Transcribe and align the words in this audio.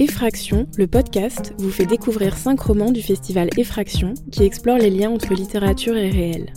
Effraction, 0.00 0.68
le 0.76 0.86
podcast, 0.86 1.54
vous 1.58 1.72
fait 1.72 1.84
découvrir 1.84 2.36
cinq 2.36 2.60
romans 2.60 2.92
du 2.92 3.02
festival 3.02 3.50
Effraction 3.56 4.14
qui 4.30 4.44
explorent 4.44 4.78
les 4.78 4.90
liens 4.90 5.10
entre 5.10 5.34
littérature 5.34 5.96
et 5.96 6.08
réel. 6.08 6.52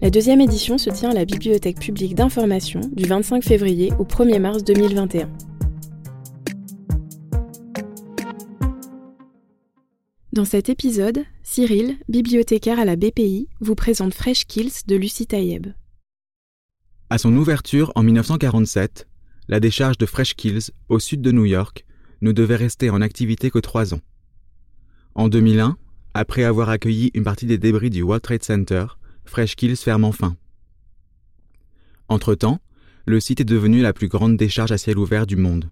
La 0.00 0.10
deuxième 0.10 0.40
édition 0.40 0.78
se 0.78 0.88
tient 0.88 1.10
à 1.10 1.14
la 1.14 1.24
Bibliothèque 1.24 1.80
publique 1.80 2.14
d'information 2.14 2.80
du 2.92 3.02
25 3.02 3.42
février 3.42 3.92
au 3.98 4.04
1er 4.04 4.38
mars 4.38 4.62
2021. 4.62 5.28
Dans 10.32 10.44
cet 10.44 10.68
épisode, 10.68 11.24
Cyril, 11.42 11.96
bibliothécaire 12.08 12.78
à 12.78 12.84
la 12.84 12.94
BPI, 12.94 13.48
vous 13.60 13.74
présente 13.74 14.14
Fresh 14.14 14.44
Kills 14.44 14.86
de 14.86 14.94
Lucie 14.94 15.26
Taïeb. 15.26 15.66
À 17.10 17.18
son 17.18 17.36
ouverture 17.36 17.90
en 17.96 18.04
1947, 18.04 19.08
la 19.48 19.58
décharge 19.58 19.98
de 19.98 20.06
Fresh 20.06 20.36
Kills, 20.36 20.70
au 20.88 21.00
sud 21.00 21.22
de 21.22 21.32
New 21.32 21.44
York, 21.44 21.84
ne 22.22 22.32
devait 22.32 22.56
rester 22.56 22.88
en 22.88 23.02
activité 23.02 23.50
que 23.50 23.58
trois 23.58 23.92
ans. 23.92 24.00
En 25.14 25.28
2001, 25.28 25.76
après 26.14 26.44
avoir 26.44 26.70
accueilli 26.70 27.10
une 27.14 27.24
partie 27.24 27.46
des 27.46 27.58
débris 27.58 27.90
du 27.90 28.02
World 28.02 28.22
Trade 28.22 28.42
Center, 28.42 28.86
Fresh 29.24 29.56
Kills 29.56 29.76
ferme 29.76 30.04
enfin. 30.04 30.36
Entre-temps, 32.08 32.60
le 33.06 33.20
site 33.20 33.40
est 33.40 33.44
devenu 33.44 33.82
la 33.82 33.92
plus 33.92 34.08
grande 34.08 34.36
décharge 34.36 34.72
à 34.72 34.78
ciel 34.78 34.98
ouvert 34.98 35.26
du 35.26 35.36
monde. 35.36 35.70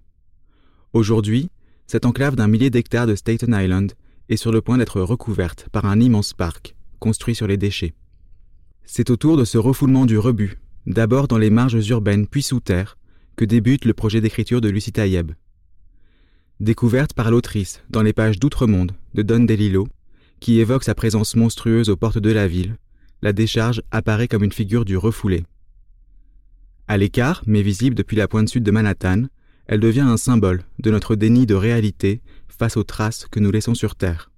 Aujourd'hui, 0.92 1.48
cette 1.86 2.06
enclave 2.06 2.36
d'un 2.36 2.48
millier 2.48 2.70
d'hectares 2.70 3.06
de 3.06 3.14
Staten 3.14 3.54
Island 3.54 3.92
est 4.28 4.36
sur 4.36 4.52
le 4.52 4.60
point 4.60 4.78
d'être 4.78 5.00
recouverte 5.00 5.68
par 5.70 5.86
un 5.86 6.00
immense 6.00 6.32
parc, 6.32 6.74
construit 6.98 7.34
sur 7.34 7.46
les 7.46 7.56
déchets. 7.56 7.94
C'est 8.84 9.10
autour 9.10 9.36
de 9.36 9.44
ce 9.44 9.58
refoulement 9.58 10.06
du 10.06 10.18
rebut, 10.18 10.58
d'abord 10.86 11.28
dans 11.28 11.38
les 11.38 11.50
marges 11.50 11.88
urbaines 11.88 12.26
puis 12.26 12.42
sous 12.42 12.60
terre, 12.60 12.96
que 13.36 13.44
débute 13.44 13.84
le 13.84 13.94
projet 13.94 14.20
d'écriture 14.20 14.60
de 14.60 14.68
Lucie 14.68 14.92
Taïeb. 14.92 15.32
Découverte 16.60 17.14
par 17.14 17.30
l'autrice 17.30 17.82
dans 17.88 18.02
les 18.02 18.12
pages 18.12 18.38
d'Outre-Monde 18.38 18.92
de 19.14 19.22
Don 19.22 19.40
DeLillo, 19.40 19.88
qui 20.40 20.60
évoque 20.60 20.84
sa 20.84 20.94
présence 20.94 21.34
monstrueuse 21.34 21.88
aux 21.88 21.96
portes 21.96 22.18
de 22.18 22.30
la 22.30 22.46
ville, 22.46 22.76
la 23.22 23.32
décharge 23.32 23.80
apparaît 23.90 24.28
comme 24.28 24.44
une 24.44 24.52
figure 24.52 24.84
du 24.84 24.98
refoulé. 24.98 25.44
À 26.86 26.98
l'écart, 26.98 27.42
mais 27.46 27.62
visible 27.62 27.96
depuis 27.96 28.18
la 28.18 28.28
pointe 28.28 28.50
sud 28.50 28.62
de 28.62 28.70
Manhattan, 28.70 29.24
elle 29.68 29.80
devient 29.80 30.00
un 30.00 30.18
symbole 30.18 30.64
de 30.78 30.90
notre 30.90 31.16
déni 31.16 31.46
de 31.46 31.54
réalité 31.54 32.20
face 32.48 32.76
aux 32.76 32.84
traces 32.84 33.26
que 33.30 33.40
nous 33.40 33.50
laissons 33.50 33.74
sur 33.74 33.94
Terre. 33.94 34.30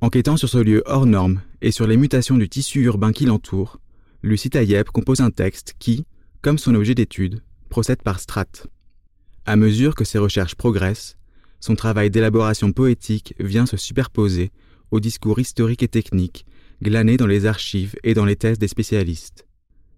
Enquêtant 0.00 0.36
sur 0.36 0.48
ce 0.48 0.58
lieu 0.58 0.84
hors 0.86 1.06
norme 1.06 1.40
et 1.60 1.72
sur 1.72 1.88
les 1.88 1.96
mutations 1.96 2.36
du 2.36 2.48
tissu 2.48 2.82
urbain 2.82 3.10
qui 3.10 3.26
l'entoure, 3.26 3.80
Lucie 4.22 4.50
Taïeb 4.50 4.86
compose 4.90 5.20
un 5.20 5.30
texte 5.30 5.74
qui, 5.80 6.06
comme 6.40 6.58
son 6.58 6.76
objet 6.76 6.94
d'étude, 6.94 7.42
procède 7.68 8.02
par 8.02 8.20
strates. 8.20 8.68
À 9.48 9.54
mesure 9.54 9.94
que 9.94 10.04
ses 10.04 10.18
recherches 10.18 10.56
progressent, 10.56 11.16
son 11.60 11.76
travail 11.76 12.10
d'élaboration 12.10 12.72
poétique 12.72 13.32
vient 13.38 13.64
se 13.64 13.76
superposer 13.76 14.50
au 14.90 14.98
discours 14.98 15.38
historique 15.38 15.84
et 15.84 15.88
technique 15.88 16.44
glané 16.82 17.16
dans 17.16 17.28
les 17.28 17.46
archives 17.46 17.94
et 18.02 18.12
dans 18.12 18.24
les 18.24 18.34
thèses 18.34 18.58
des 18.58 18.66
spécialistes. 18.66 19.46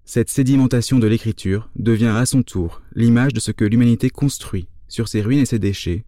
Cette 0.04 0.28
sédimentation 0.28 0.98
de 0.98 1.06
l'écriture 1.06 1.70
devient 1.76 2.14
à 2.14 2.26
son 2.26 2.42
tour 2.42 2.82
l'image 2.94 3.32
de 3.32 3.40
ce 3.40 3.50
que 3.50 3.64
l'humanité 3.64 4.10
construit 4.10 4.68
sur 4.86 5.08
ses 5.08 5.22
ruines 5.22 5.40
et 5.40 5.46
ses 5.46 5.58
déchets, 5.58 6.04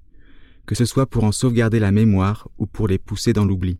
que 0.66 0.74
ce 0.74 0.84
soit 0.84 1.06
pour 1.06 1.24
en 1.24 1.32
sauvegarder 1.32 1.80
la 1.80 1.92
mémoire 1.92 2.48
ou 2.58 2.66
pour 2.66 2.88
les 2.88 2.98
pousser 2.98 3.32
dans 3.32 3.46
l'oubli. 3.46 3.78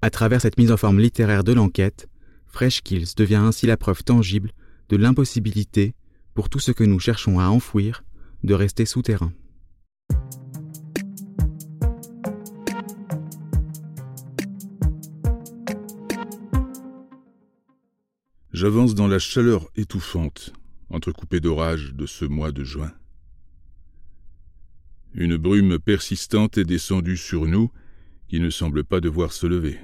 À 0.00 0.10
travers 0.10 0.40
cette 0.40 0.58
mise 0.58 0.70
en 0.70 0.76
forme 0.76 1.00
littéraire 1.00 1.42
de 1.42 1.52
l'enquête, 1.52 2.08
Fresh 2.46 2.82
Kills 2.82 3.14
devient 3.16 3.34
ainsi 3.34 3.66
la 3.66 3.76
preuve 3.76 4.04
tangible 4.04 4.52
de 4.88 4.96
l'impossibilité, 4.96 5.94
pour 6.34 6.48
tout 6.48 6.60
ce 6.60 6.70
que 6.70 6.84
nous 6.84 7.00
cherchons 7.00 7.40
à 7.40 7.46
enfouir, 7.46 8.04
de 8.44 8.54
rester 8.54 8.86
souterrain. 8.86 9.32
J'avance 18.52 18.94
dans 18.94 19.06
la 19.06 19.18
chaleur 19.18 19.68
étouffante, 19.76 20.52
entrecoupée 20.88 21.40
d'orages 21.40 21.92
de 21.92 22.06
ce 22.06 22.24
mois 22.24 22.52
de 22.52 22.64
juin. 22.64 22.92
Une 25.12 25.36
brume 25.36 25.78
persistante 25.78 26.56
est 26.56 26.64
descendue 26.64 27.18
sur 27.18 27.46
nous, 27.46 27.70
qui 28.28 28.40
ne 28.40 28.50
semble 28.50 28.82
pas 28.82 29.00
devoir 29.00 29.32
se 29.32 29.46
lever. 29.46 29.78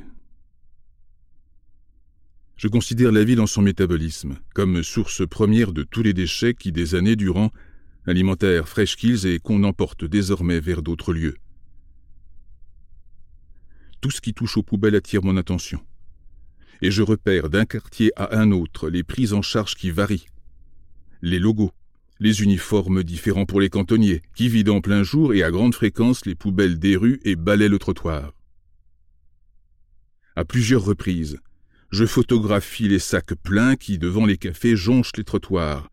Je 2.56 2.68
considère 2.68 3.12
la 3.12 3.24
ville 3.24 3.40
en 3.40 3.46
son 3.46 3.60
métabolisme, 3.60 4.38
comme 4.54 4.82
source 4.82 5.26
première 5.26 5.72
de 5.72 5.82
tous 5.82 6.02
les 6.02 6.14
déchets 6.14 6.54
qui, 6.54 6.72
des 6.72 6.94
années 6.94 7.16
durant, 7.16 7.50
alimentaire 8.06 8.68
Fresh 8.68 8.96
Kills 8.96 9.26
et 9.26 9.38
qu'on 9.38 9.64
emporte 9.64 10.04
désormais 10.04 10.60
vers 10.60 10.82
d'autres 10.82 11.12
lieux. 11.12 11.36
Tout 14.00 14.10
ce 14.10 14.20
qui 14.20 14.34
touche 14.34 14.56
aux 14.56 14.62
poubelles 14.62 14.96
attire 14.96 15.22
mon 15.22 15.36
attention. 15.36 15.80
Et 16.80 16.90
je 16.90 17.02
repère 17.02 17.48
d'un 17.48 17.64
quartier 17.64 18.10
à 18.16 18.36
un 18.36 18.50
autre 18.50 18.90
les 18.90 19.04
prises 19.04 19.32
en 19.32 19.42
charge 19.42 19.76
qui 19.76 19.92
varient. 19.92 20.26
Les 21.20 21.38
logos, 21.38 21.70
les 22.18 22.42
uniformes 22.42 23.04
différents 23.04 23.46
pour 23.46 23.60
les 23.60 23.70
cantonniers, 23.70 24.22
qui 24.34 24.48
vident 24.48 24.76
en 24.76 24.80
plein 24.80 25.04
jour 25.04 25.34
et 25.34 25.44
à 25.44 25.52
grande 25.52 25.74
fréquence 25.74 26.26
les 26.26 26.34
poubelles 26.34 26.80
des 26.80 26.96
rues 26.96 27.20
et 27.24 27.36
balaient 27.36 27.68
le 27.68 27.78
trottoir. 27.78 28.32
À 30.34 30.44
plusieurs 30.44 30.84
reprises, 30.84 31.38
je 31.90 32.06
photographie 32.06 32.88
les 32.88 32.98
sacs 32.98 33.34
pleins 33.34 33.76
qui, 33.76 33.98
devant 33.98 34.24
les 34.24 34.38
cafés, 34.38 34.74
jonchent 34.74 35.16
les 35.16 35.24
trottoirs, 35.24 35.91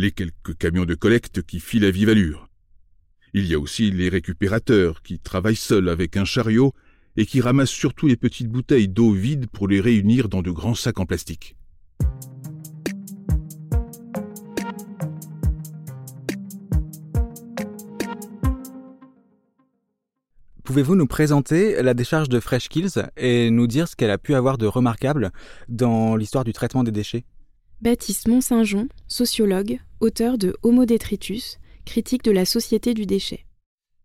les 0.00 0.12
quelques 0.12 0.56
camions 0.56 0.86
de 0.86 0.94
collecte 0.94 1.42
qui 1.42 1.60
filent 1.60 1.84
à 1.84 1.90
vive 1.90 2.08
allure. 2.08 2.48
Il 3.34 3.46
y 3.46 3.54
a 3.54 3.58
aussi 3.58 3.90
les 3.90 4.08
récupérateurs 4.08 5.02
qui 5.02 5.18
travaillent 5.18 5.54
seuls 5.54 5.90
avec 5.90 6.16
un 6.16 6.24
chariot 6.24 6.72
et 7.18 7.26
qui 7.26 7.42
ramassent 7.42 7.70
surtout 7.70 8.06
les 8.06 8.16
petites 8.16 8.48
bouteilles 8.48 8.88
d'eau 8.88 9.12
vides 9.12 9.46
pour 9.48 9.68
les 9.68 9.80
réunir 9.80 10.30
dans 10.30 10.40
de 10.40 10.50
grands 10.50 10.74
sacs 10.74 10.98
en 10.98 11.06
plastique. 11.06 11.54
Pouvez-vous 20.64 20.96
nous 20.96 21.06
présenter 21.06 21.82
la 21.82 21.94
décharge 21.94 22.28
de 22.28 22.40
Fresh 22.40 22.68
Kills 22.68 23.10
et 23.16 23.50
nous 23.50 23.66
dire 23.66 23.86
ce 23.86 23.96
qu'elle 23.96 24.10
a 24.10 24.18
pu 24.18 24.34
avoir 24.34 24.56
de 24.56 24.66
remarquable 24.66 25.30
dans 25.68 26.16
l'histoire 26.16 26.44
du 26.44 26.52
traitement 26.52 26.84
des 26.84 26.92
déchets? 26.92 27.24
Baptiste 27.82 28.28
Mont-Saint-Jean, 28.28 28.88
sociologue, 29.08 29.80
auteur 30.00 30.36
de 30.36 30.54
Homo 30.62 30.84
detritus, 30.84 31.58
critique 31.86 32.22
de 32.22 32.30
la 32.30 32.44
société 32.44 32.92
du 32.92 33.06
déchet. 33.06 33.46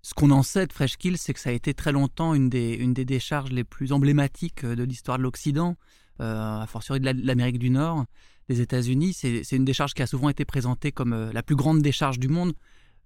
Ce 0.02 0.13
qu'on 0.13 0.31
en 0.31 0.44
sait 0.44 0.66
de 0.66 0.72
Freshkill, 0.72 1.18
c'est 1.18 1.34
que 1.34 1.41
ça 1.41 1.50
a 1.50 1.53
été 1.53 1.74
très 1.74 1.91
longtemps 1.91 2.34
une 2.34 2.47
des, 2.47 3.06
décharges 3.06 3.52
les 3.52 3.66
plus 3.66 3.91
emblématiques 3.91 4.66
de 4.66 4.84
l'histoire 4.84 5.18
de 5.18 5.24
l'Occident, 5.24 5.75
euh, 6.22 6.62
a 6.62 6.66
fortiori 6.68 7.02
de 7.02 7.12
l'Amérique 7.25 7.59
du 7.59 7.69
Nord, 7.69 8.06
des 8.47 8.62
États-Unis. 8.62 9.12
C'est 9.12 9.52
une 9.52 9.66
décharge 9.66 9.94
qui 9.94 10.02
a 10.02 10.07
souvent 10.07 10.30
été 10.30 10.46
présentée 10.46 10.94
comme 10.94 11.12
euh, 11.12 11.34
la 11.34 11.44
plus 11.44 11.57
grande 11.57 11.81
décharge 11.81 12.18
du 12.18 12.30
monde. 12.30 12.53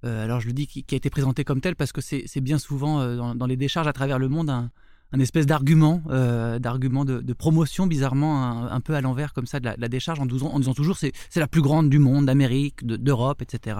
Euh, 0.05 0.23
alors 0.23 0.39
je 0.39 0.47
le 0.47 0.53
dis 0.53 0.67
qui, 0.67 0.85
a 0.91 0.95
été 0.95 1.09
présentée 1.09 1.43
comme 1.43 1.61
telle 1.61 1.75
parce 1.75 1.91
que 1.91 2.01
c'est 2.01 2.41
bien 2.41 2.57
souvent 2.57 3.01
euh, 3.01 3.33
dans, 3.33 3.45
les 3.47 3.57
décharges 3.57 3.87
à 3.87 3.93
travers 3.93 4.19
le 4.19 4.29
monde 4.29 4.69
un 5.11 5.19
espèce 5.19 5.45
d'argument, 5.45 6.03
euh, 6.09 6.59
d'argument 6.59 7.05
de, 7.05 7.33
promotion 7.33 7.87
bizarrement 7.87 8.67
un, 8.71 8.81
peu 8.81 8.93
à 8.95 9.01
l'envers 9.01 9.33
comme 9.33 9.45
ça 9.45 9.59
de 9.59 9.69
la, 9.77 9.87
décharge 9.87 10.19
en, 10.19 10.25
disant, 10.25 10.73
toujours 10.73 10.97
c'est 10.97 11.13
la 11.35 11.47
plus 11.47 11.61
grande 11.61 11.89
du 11.89 11.99
monde, 11.99 12.25
d'Amérique, 12.25 12.85
d'Europe, 12.85 13.41
etc. 13.41 13.79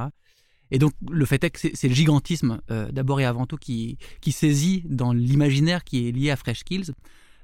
Et 0.71 0.79
donc 0.79 0.93
le 1.09 1.25
fait 1.25 1.43
est 1.43 1.49
que 1.49 1.59
c'est 1.59 1.87
le 1.87 1.93
gigantisme 1.93 2.61
euh, 2.71 2.91
d'abord 2.91 3.19
et 3.19 3.25
avant 3.25 3.45
tout 3.45 3.57
qui, 3.57 3.97
qui 4.21 4.31
saisit 4.31 4.83
dans 4.87 5.13
l'imaginaire 5.13 5.83
qui 5.83 6.07
est 6.07 6.11
lié 6.11 6.31
à 6.31 6.35
Fresh 6.35 6.63
Kills. 6.63 6.91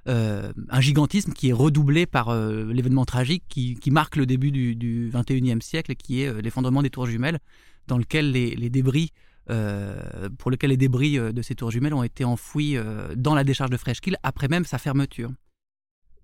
Euh, 0.07 0.53
un 0.69 0.81
gigantisme 0.81 1.33
qui 1.33 1.49
est 1.49 1.53
redoublé 1.53 2.05
par 2.05 2.35
l'événement 2.35 3.05
tragique 3.05 3.43
qui, 3.47 3.91
marque 3.91 4.15
le 4.15 4.25
début 4.25 4.51
du, 4.51 4.75
du 4.75 5.09
21e 5.11 5.61
siècle, 5.61 5.95
qui 5.95 6.21
est 6.21 6.41
l'effondrement 6.41 6.83
des 6.83 6.91
tours 6.91 7.07
jumelles, 7.07 7.39
dans 7.87 7.97
lequel 7.97 8.31
les, 8.31 8.69
débris 8.69 9.11
pour 9.47 10.51
lequel 10.51 10.71
les 10.71 10.77
débris 10.77 11.19
euh, 11.19 11.31
de 11.31 11.41
ces 11.41 11.55
tours 11.55 11.71
jumelles 11.71 11.93
ont 11.93 12.03
été 12.03 12.23
enfouis 12.25 12.77
euh, 12.77 13.13
dans 13.15 13.35
la 13.35 13.43
décharge 13.43 13.69
de 13.69 13.77
Freshkill 13.77 14.17
après 14.23 14.47
même 14.47 14.65
sa 14.65 14.77
fermeture. 14.77 15.31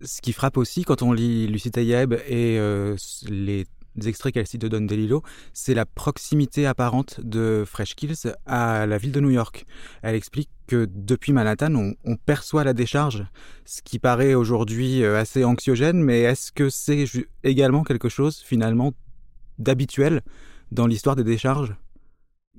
Ce 0.04 0.22
qui 0.22 0.34
frappe 0.34 0.58
aussi 0.58 0.84
quand 0.84 1.04
on 1.04 1.14
lit 1.14 1.48
Lucie 1.48 1.70
Taïeb 1.70 2.16
et 2.28 2.58
les 3.30 3.68
extraits 4.04 4.34
qu'elle 4.34 4.48
cite 4.48 4.62
de 4.62 4.68
Don 4.68 4.82
DeLillo, 4.82 5.22
c'est 5.54 5.76
la 5.76 5.86
proximité 5.86 6.66
apparente 6.66 7.22
de 7.22 7.64
Fresh 7.68 7.94
Kills 7.94 8.34
à 8.48 8.88
la 8.88 8.98
ville 8.98 9.12
de 9.12 9.20
New 9.20 9.30
York. 9.30 9.66
Elle 10.02 10.16
explique 10.16 10.50
que 10.66 10.88
depuis 10.92 11.34
Manhattan, 11.34 11.76
on, 11.76 11.94
on 12.04 12.16
perçoit 12.16 12.64
la 12.64 12.74
décharge, 12.74 13.28
ce 13.64 13.84
qui 13.84 14.00
paraît 14.00 14.34
aujourd'hui 14.34 15.06
assez 15.06 15.44
anxiogène, 15.44 16.02
mais 16.02 16.22
est-ce 16.22 16.52
que 16.52 16.72
c'est 16.72 17.06
également 17.44 17.84
quelque 17.84 18.10
chose 18.10 18.40
finalement 18.40 18.94
d'habituel 19.60 20.24
dans 20.72 20.88
l'histoire 20.88 21.16
des 21.16 21.24
décharges? 21.24 21.76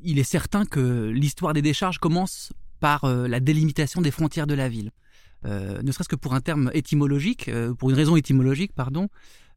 Il 0.04 0.18
est 0.18 0.24
certain 0.24 0.64
que 0.64 1.08
l'histoire 1.08 1.52
des 1.52 1.62
décharges 1.62 1.98
commence 1.98 2.52
par 2.80 3.04
euh, 3.04 3.28
la 3.28 3.40
délimitation 3.40 4.00
des 4.00 4.10
frontières 4.10 4.46
de 4.46 4.54
la 4.54 4.68
ville. 4.68 4.90
ne 5.44 5.90
serait-ce 5.92 6.08
que 6.08 6.16
pour 6.16 6.34
un 6.34 6.40
terme 6.40 6.70
étymologique, 6.72 7.50
pour 7.78 7.90
une 7.90 7.96
raison 7.96 8.16
étymologique, 8.16 8.72
pardon, 8.74 9.08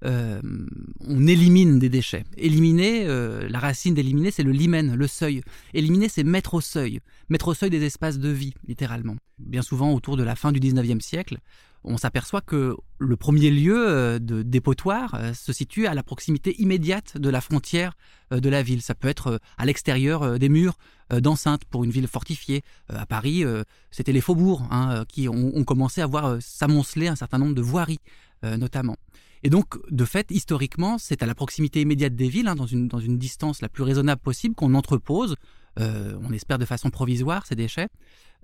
on 0.04 1.28
élimine 1.28 1.80
des 1.80 1.90
déchets. 1.90 2.26
Éliminer, 2.38 3.06
la 3.08 3.60
racine 3.60 3.94
d'éliminer, 3.94 4.32
c'est 4.32 4.44
le 4.44 4.52
limen, 4.52 4.96
le 4.96 5.08
seuil. 5.08 5.42
Éliminer, 5.74 6.10
c'est 6.10 6.24
mettre 6.24 6.56
au 6.56 6.62
seuil, 6.62 7.02
mettre 7.30 7.48
au 7.50 7.54
seuil 7.54 7.70
des 7.70 7.84
espaces 7.84 8.18
de 8.18 8.30
vie, 8.30 8.54
littéralement. 8.68 9.16
Bien 9.38 9.62
souvent, 9.62 9.94
autour 9.94 10.18
de 10.18 10.24
la 10.24 10.36
fin 10.36 10.52
du 10.52 10.60
19e 10.60 11.02
siècle, 11.02 11.38
on 11.86 11.98
s'aperçoit 11.98 12.42
que 12.42 12.76
le 12.98 13.16
premier 13.16 13.52
lieu 13.52 13.88
euh, 13.88 14.20
de 14.20 14.42
dépotoir 14.42 15.16
euh, 15.16 15.34
se 15.34 15.54
situe 15.54 15.88
à 15.88 15.94
la 15.94 16.04
proximité 16.04 16.60
immédiate 16.62 17.18
de 17.18 17.30
la 17.30 17.42
frontière 17.42 17.94
euh, 18.34 18.40
de 18.40 18.50
la 18.50 18.64
ville. 18.64 18.82
Ça 18.82 18.96
peut 18.96 19.08
être 19.08 19.40
à 19.58 19.66
l'extérieur 19.66 20.40
des 20.40 20.50
murs 20.50 20.78
d'enceinte 21.12 21.66
pour 21.66 21.84
une 21.84 21.92
ville 21.92 22.08
fortifiée. 22.08 22.64
À 22.90 23.06
Paris, 23.06 23.44
c'était 23.92 24.12
les 24.12 24.22
faubourgs 24.22 24.64
hein, 24.72 25.06
qui 25.08 25.30
ont, 25.30 25.64
commencé 25.64 26.02
à 26.02 26.08
voir 26.08 26.38
s'amonceler 26.42 27.08
un 27.08 27.16
certain 27.16 27.38
nombre 27.38 27.54
de 27.54 27.62
voiries, 27.62 28.00
notamment. 28.42 28.98
Et 29.44 29.52
donc, 29.52 29.78
de 29.92 30.06
fait, 30.06 30.32
historiquement, 30.32 30.98
c'est 30.98 31.22
à 31.22 31.28
la 31.28 31.36
proximité 31.36 31.82
immédiate 31.82 32.16
des 32.16 32.28
villes, 32.28 32.48
hein, 32.48 32.56
dans, 32.56 32.66
une, 32.66 32.88
dans 32.88 33.00
une 33.00 33.20
distance 33.20 33.62
la 33.62 33.70
plus 33.70 33.84
raisonnable 33.84 34.22
possible, 34.22 34.56
qu'on 34.56 34.74
entrepose, 34.74 35.36
on 35.78 36.32
espère 36.32 36.58
de 36.58 36.66
façon 36.66 36.90
provisoire, 36.90 37.46
ces 37.46 37.56
déchets, 37.56 37.90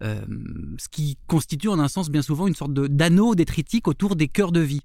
euh, 0.04 0.22
ce 0.80 0.90
qui 0.90 1.18
constitue 1.28 1.68
en 1.68 1.80
un 1.80 1.88
sens 1.88 2.10
bien 2.10 2.24
souvent 2.24 2.48
une 2.48 2.56
sorte 2.56 2.74
d'anneau 2.74 3.36
détritique 3.36 3.88
autour 3.88 4.16
des 4.16 4.28
cœurs 4.28 4.52
de 4.52 4.60
vie. 4.60 4.82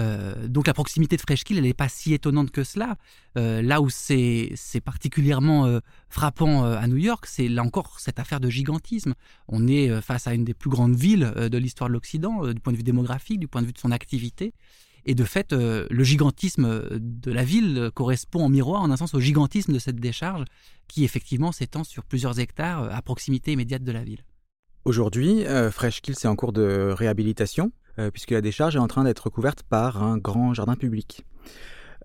Euh, 0.00 0.48
donc 0.48 0.66
la 0.66 0.74
proximité 0.74 1.16
de 1.16 1.20
Freshkill, 1.20 1.58
elle 1.58 1.64
n'est 1.64 1.74
pas 1.74 1.88
si 1.88 2.14
étonnante 2.14 2.50
que 2.50 2.64
cela. 2.64 2.96
Euh, 3.36 3.60
là 3.60 3.80
où 3.82 3.90
c'est 3.90 4.56
particulièrement 4.84 5.80
frappant 6.08 6.64
à 6.64 6.86
New 6.86 6.96
York, 6.96 7.26
c'est 7.26 7.48
là 7.48 7.62
encore 7.62 8.00
cette 8.00 8.18
affaire 8.18 8.40
de 8.40 8.48
gigantisme. 8.48 9.14
On 9.48 9.68
est 9.68 10.00
face 10.00 10.26
à 10.26 10.34
une 10.34 10.44
des 10.44 10.54
plus 10.54 10.70
grandes 10.70 10.96
villes 10.96 11.32
de 11.36 11.58
l'histoire 11.58 11.88
de 11.88 11.92
l'Occident, 11.92 12.46
du 12.52 12.60
point 12.60 12.72
de 12.72 12.78
vue 12.78 12.84
démographique, 12.84 13.38
du 13.38 13.48
point 13.48 13.60
de 13.60 13.66
vue 13.66 13.72
de 13.72 13.78
son 13.78 13.90
activité. 13.90 14.54
Et 15.06 15.14
de 15.14 15.24
fait, 15.24 15.52
le 15.52 16.04
gigantisme 16.04 16.98
de 16.98 17.30
la 17.30 17.44
ville 17.44 17.90
correspond 17.94 18.44
en 18.44 18.48
miroir, 18.48 18.82
en 18.82 18.90
un 18.90 18.96
sens, 18.96 19.14
au 19.14 19.20
gigantisme 19.20 19.72
de 19.72 19.78
cette 19.78 20.00
décharge 20.00 20.44
qui 20.88 21.04
effectivement 21.04 21.52
s'étend 21.52 21.84
sur 21.84 22.04
plusieurs 22.04 22.38
hectares 22.38 22.94
à 22.94 23.02
proximité 23.02 23.52
immédiate 23.52 23.84
de 23.84 23.92
la 23.92 24.02
ville. 24.02 24.24
Aujourd'hui, 24.84 25.46
euh, 25.46 25.70
est 25.70 26.26
en 26.26 26.36
cours 26.36 26.52
de 26.52 26.92
réhabilitation, 26.94 27.72
euh, 27.98 28.10
puisque 28.10 28.32
la 28.32 28.42
décharge 28.42 28.76
est 28.76 28.80
en 28.80 28.86
train 28.86 29.04
d'être 29.04 29.20
recouverte 29.20 29.62
par 29.62 30.02
un 30.02 30.18
grand 30.18 30.52
jardin 30.52 30.76
public. 30.76 31.24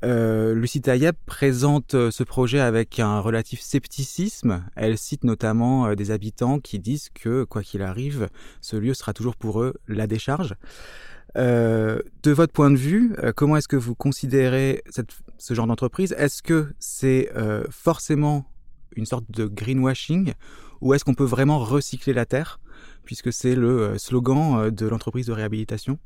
Euh, 0.05 0.55
Lucie 0.55 0.81
présente 1.25 1.93
euh, 1.93 2.09
ce 2.09 2.23
projet 2.23 2.61
avec 2.61 2.99
un 2.99 3.19
relatif 3.19 3.59
scepticisme. 3.59 4.63
Elle 4.77 4.97
cite 4.97 5.25
notamment 5.25 5.93
des 5.93 6.11
habitants 6.11 6.59
qui 6.59 6.79
disent 6.79 7.09
que, 7.09 7.43
quoi 7.43 7.63
qu'il 7.63 7.81
arrive, 7.81 8.29
ce 8.61 8.77
lieu 8.77 8.93
sera 8.93 9.11
toujours 9.13 9.35
pour 9.35 9.61
eux 9.61 9.73
la 9.89 10.07
décharge. 10.07 10.55
De 11.35 12.31
votre 12.31 12.53
point 12.53 12.71
de 12.71 12.77
vue, 12.77 13.15
comment 13.35 13.57
est-ce 13.57 13.67
que 13.67 13.75
vous 13.75 13.95
considérez 13.95 14.83
ce 15.37 15.53
genre 15.53 15.67
d'entreprise? 15.67 16.13
Est-ce 16.17 16.41
que 16.41 16.73
c'est 16.79 17.31
forcément 17.69 18.45
une 18.95 19.05
sorte 19.05 19.29
de 19.29 19.45
greenwashing 19.45 20.33
ou 20.81 20.93
est-ce 20.93 21.03
qu'on 21.03 21.13
peut 21.13 21.25
vraiment 21.25 21.59
recycler 21.59 22.13
la 22.13 22.25
terre 22.25 22.59
puisque 23.03 23.33
c'est 23.33 23.55
le 23.55 23.81
euh, 23.81 23.97
slogan 23.97 24.59
euh, 24.59 24.71
de 24.71 24.87
l'entreprise 24.87 25.25
de 25.25 25.31
réhabilitation? 25.31 25.99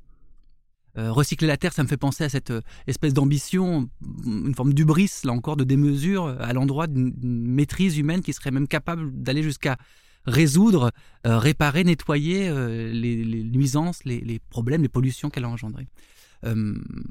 Euh, 0.98 1.12
recycler 1.12 1.48
la 1.48 1.58
terre, 1.58 1.74
ça 1.74 1.84
me 1.84 1.88
fait 1.88 1.98
penser 1.98 2.24
à 2.24 2.30
cette 2.30 2.54
espèce 2.86 3.14
d'ambition, 3.14 3.90
une 4.26 4.54
forme 4.54 4.74
d'ubris, 4.74 5.10
là 5.24 5.34
encore, 5.34 5.58
de 5.58 5.64
démesure, 5.64 6.28
à 6.40 6.54
l'endroit 6.54 6.86
d'une 6.86 7.14
maîtrise 7.20 7.98
humaine 7.98 8.22
qui 8.22 8.32
serait 8.32 8.52
même 8.52 8.68
capable 8.68 9.12
d'aller 9.12 9.42
jusqu'à 9.42 9.78
résoudre, 10.26 10.92
réparer, 11.24 11.84
nettoyer 11.84 12.50
les, 12.92 13.44
nuisances, 13.44 14.04
les, 14.06 14.40
problèmes, 14.50 14.82
les 14.82 14.90
pollutions 14.90 15.30
qu'elle 15.30 15.46
a 15.46 15.50
engendrées. 15.50 15.88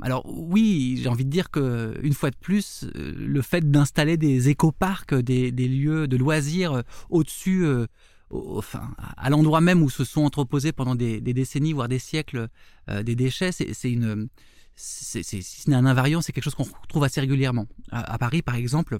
alors 0.03 0.25
oui, 0.27 0.99
j'ai 1.03 1.09
envie 1.09 1.25
de 1.25 1.31
dire 1.31 1.51
que 1.51 1.99
une 2.03 2.15
fois 2.15 2.31
de 2.31 2.37
plus, 2.37 2.87
le 2.95 3.43
fait 3.43 3.71
d'installer 3.71 4.17
des 4.17 4.49
écoparcs, 4.49 5.15
des, 5.15 5.51
lieux 5.51 6.07
de 6.09 6.17
loisirs 6.17 6.83
au-dessus 7.11 7.67
enfin, 8.33 8.95
à 9.17 9.31
l'endroit 9.31 9.61
même 9.61 9.83
où 9.83 9.91
se 9.91 10.05
sont 10.05 10.25
entreposés 10.25 10.73
pendant 10.73 10.95
des, 10.95 11.21
décennies, 11.21 11.73
voire 11.73 11.89
des 11.89 11.99
siècles, 11.99 12.49
euh, 12.89 13.03
des 13.03 13.15
déchets, 13.15 13.53
c'est 13.53 13.91
une, 13.91 14.29
si 14.75 15.23
ce 15.23 15.71
n'est 15.71 15.77
un 15.77 15.87
invariant, 15.87 16.23
c'est 16.23 16.33
quelque 16.33 16.45
chose 16.45 16.55
qu'on 16.55 16.65
retrouve 16.65 17.05
assez 17.05 17.21
régulièrement. 17.21 17.67
À, 17.91 18.19
Paris, 18.19 18.43
par 18.43 18.55
exemple, 18.55 18.99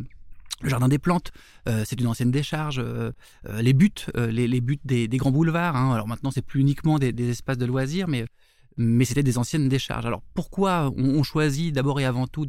le 0.63 0.69
jardin 0.69 0.89
des 0.89 0.99
plantes, 0.99 1.33
euh, 1.69 1.85
c'est 1.87 2.01
une 2.01 2.07
ancienne 2.07 2.31
décharge. 2.31 2.79
Euh, 2.79 3.13
les 3.61 3.73
buttes, 3.73 4.11
les, 4.17 4.61
buttes 4.61 4.85
des, 4.85 5.09
grands 5.09 5.33
boulevards. 5.33 5.77
Hein. 5.77 5.93
alors 5.95 6.09
maintenant, 6.09 6.31
c'est 6.31 6.43
plus 6.43 6.61
uniquement 6.61 6.99
des, 6.99 7.29
espaces 7.29 7.59
de 7.59 7.67
loisirs, 7.67 8.09
mais 8.09 8.27
mais 8.77 9.05
c'était 9.05 9.23
des 9.23 9.39
anciennes 9.39 9.69
décharges. 9.69 10.07
Alors 10.07 10.23
pourquoi 10.35 10.93
on, 10.97 11.23
choisit 11.23 11.75
d'abord 11.75 12.01
et 12.01 12.05
avant 12.05 12.27
tout 12.27 12.47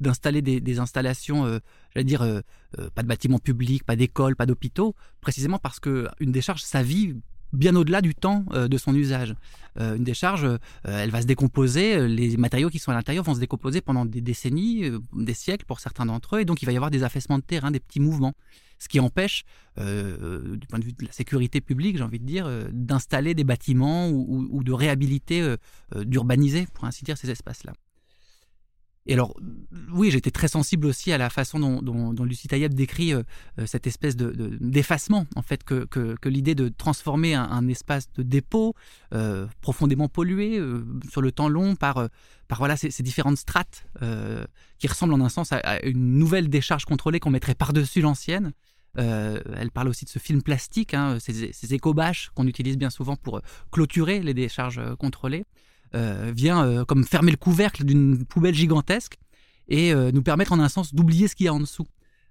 d'installer 0.00 0.42
des, 0.42 0.78
installations, 0.78 1.46
euh, 1.46 1.58
j'allais 1.94 2.04
dire, 2.04 2.22
euh, 2.22 2.40
euh, 2.78 2.88
pas 2.94 3.02
de 3.02 3.08
bâtiments 3.08 3.38
publics, 3.38 3.84
pas 3.84 3.96
d'écoles, 3.96 4.36
pas 4.36 4.46
d'hôpitaux? 4.46 4.94
Précisément 5.20 5.58
parce 5.58 5.80
qu'une 5.80 6.08
décharge, 6.20 6.62
ça 6.62 6.82
vit 6.82 7.14
bien 7.54 7.74
au-delà 7.76 8.00
du 8.00 8.14
temps 8.14 8.44
de 8.52 8.78
son 8.78 8.94
usage. 8.94 9.34
une 9.78 10.04
décharge, 10.04 10.46
elle 10.84 11.10
va 11.10 11.22
se 11.22 11.26
décomposer, 11.26 12.08
les 12.08 12.36
matériaux 12.36 12.70
qui 12.70 12.78
sont 12.78 12.92
à 12.92 12.94
l'intérieur 12.94 13.24
vont 13.24 13.34
se 13.34 13.40
décomposer 13.40 13.80
pendant 13.80 14.04
des 14.04 14.20
décennies, 14.20 14.90
des 15.14 15.34
siècles 15.34 15.64
pour 15.66 15.80
certains 15.80 16.06
d'entre 16.06 16.36
eux, 16.36 16.40
et 16.40 16.44
donc 16.44 16.62
il 16.62 16.66
va 16.66 16.72
y 16.72 16.76
avoir 16.76 16.90
des 16.90 17.02
affaissements 17.02 17.38
de 17.38 17.44
terrain, 17.44 17.70
des 17.70 17.80
petits 17.80 18.00
mouvements 18.00 18.34
ce 18.78 18.88
qui 18.88 19.00
empêche, 19.00 19.44
euh, 19.78 20.56
du 20.56 20.66
point 20.66 20.78
de 20.78 20.84
vue 20.84 20.92
de 20.92 21.06
la 21.06 21.12
sécurité 21.12 21.60
publique, 21.60 21.96
j'ai 21.96 22.02
envie 22.02 22.20
de 22.20 22.26
dire, 22.26 22.46
euh, 22.46 22.68
d'installer 22.72 23.34
des 23.34 23.44
bâtiments 23.44 24.08
ou, 24.10 24.62
de 24.62 24.72
réhabiliter, 24.72 25.40
euh, 25.40 25.56
d'urbaniser, 26.04 26.66
pour 26.74 26.84
ainsi 26.84 27.04
dire, 27.04 27.16
ces 27.16 27.30
espaces-là. 27.30 27.72
Et 29.06 29.12
alors, 29.12 29.36
oui, 29.92 30.10
j'étais 30.10 30.30
très 30.30 30.48
sensible 30.48 30.86
aussi 30.86 31.12
à 31.12 31.18
la 31.18 31.28
façon 31.28 31.58
dont, 31.82 32.24
Lucie 32.24 32.48
Tayeb 32.48 32.72
décrit 32.72 33.12
cette 33.66 33.86
espèce 33.86 34.16
de, 34.16 34.56
d'effacement, 34.60 35.26
en 35.36 35.42
fait, 35.42 35.62
que, 35.62 35.84
que, 35.84 36.28
l'idée 36.28 36.54
de 36.54 36.68
transformer 36.70 37.34
un, 37.34 37.68
espace 37.68 38.10
de 38.14 38.22
dépôt 38.22 38.74
profondément 39.60 40.08
pollué 40.08 40.58
sur 41.10 41.20
le 41.20 41.32
temps 41.32 41.50
long 41.50 41.76
par, 41.76 42.08
par 42.48 42.58
voilà, 42.58 42.78
ces, 42.78 43.02
différentes 43.02 43.36
strates 43.36 43.86
qui 44.78 44.86
ressemblent 44.86 45.12
en 45.12 45.20
un 45.20 45.28
sens 45.28 45.52
à 45.52 45.84
une 45.84 46.18
nouvelle 46.18 46.48
décharge 46.48 46.86
contrôlée 46.86 47.20
qu'on 47.20 47.30
mettrait 47.30 47.54
par-dessus 47.54 48.00
l'ancienne. 48.00 48.54
Euh, 48.98 49.40
elle 49.56 49.70
parle 49.70 49.88
aussi 49.88 50.04
de 50.04 50.10
ce 50.10 50.18
film 50.18 50.42
plastique, 50.42 50.94
hein, 50.94 51.18
ces, 51.18 51.52
ces 51.52 51.74
éco-bâches 51.74 52.30
qu'on 52.34 52.46
utilise 52.46 52.78
bien 52.78 52.90
souvent 52.90 53.16
pour 53.16 53.38
euh, 53.38 53.40
clôturer 53.72 54.20
les 54.20 54.34
décharges 54.34 54.78
euh, 54.78 54.94
contrôlées, 54.94 55.44
vient 55.94 56.84
comme 56.84 57.04
fermer 57.04 57.30
le 57.30 57.36
couvercle 57.36 57.84
d'une 57.84 58.24
poubelle 58.24 58.54
gigantesque 58.54 59.16
et 59.68 59.94
nous 59.94 60.22
permettre 60.22 60.52
en 60.52 60.58
un 60.58 60.68
sens 60.68 60.94
d'oublier 60.94 61.28
ce 61.28 61.36
qu'il 61.36 61.46
y 61.46 61.48
a 61.48 61.54
en 61.54 61.60
dessous. 61.60 61.86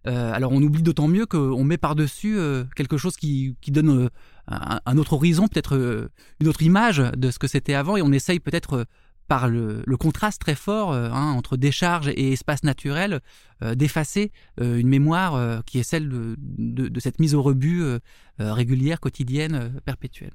alors 0.06 0.51
on 0.51 0.62
oublie 0.62 0.83
d'autant 0.83 1.07
mieux 1.07 1.25
qu'on 1.25 1.63
met 1.63 1.77
par-dessus 1.77 2.38
quelque 2.76 2.97
chose 2.97 3.16
qui, 3.16 3.56
donne 3.68 4.09
un, 4.47 4.97
autre 4.97 5.14
horizon, 5.14 5.47
peut-être 5.47 6.09
une 6.42 6.47
autre 6.47 6.61
image 6.61 6.97
de 6.97 7.31
ce 7.31 7.40
que 7.40 7.47
c'était 7.47 7.73
avant, 7.73 7.95
et 7.95 8.02
on 8.02 8.11
essaye 8.11 8.40
peut-être 8.40 8.85
par 9.28 9.47
le, 9.47 9.83
contraste 9.97 10.42
très 10.42 10.56
fort 10.56 10.92
euh, 10.92 11.09
hein, 11.09 11.31
entre 11.31 11.57
décharge 11.57 12.09
et 12.09 12.33
espace 12.33 12.64
naturel, 12.64 13.21
euh, 13.64 13.76
d'effacer 13.76 14.31
euh, 14.59 14.78
une 14.78 14.90
mémoire 14.90 15.64
qui 15.66 15.80
est 15.80 15.83
celle 15.83 16.09
de, 16.09 16.99
cette 16.99 17.19
mise 17.19 17.35
au 17.35 17.42
rebut 17.42 17.83
régulière, 18.40 18.99
quotidienne, 18.99 19.81
perpétuelle. 19.85 20.33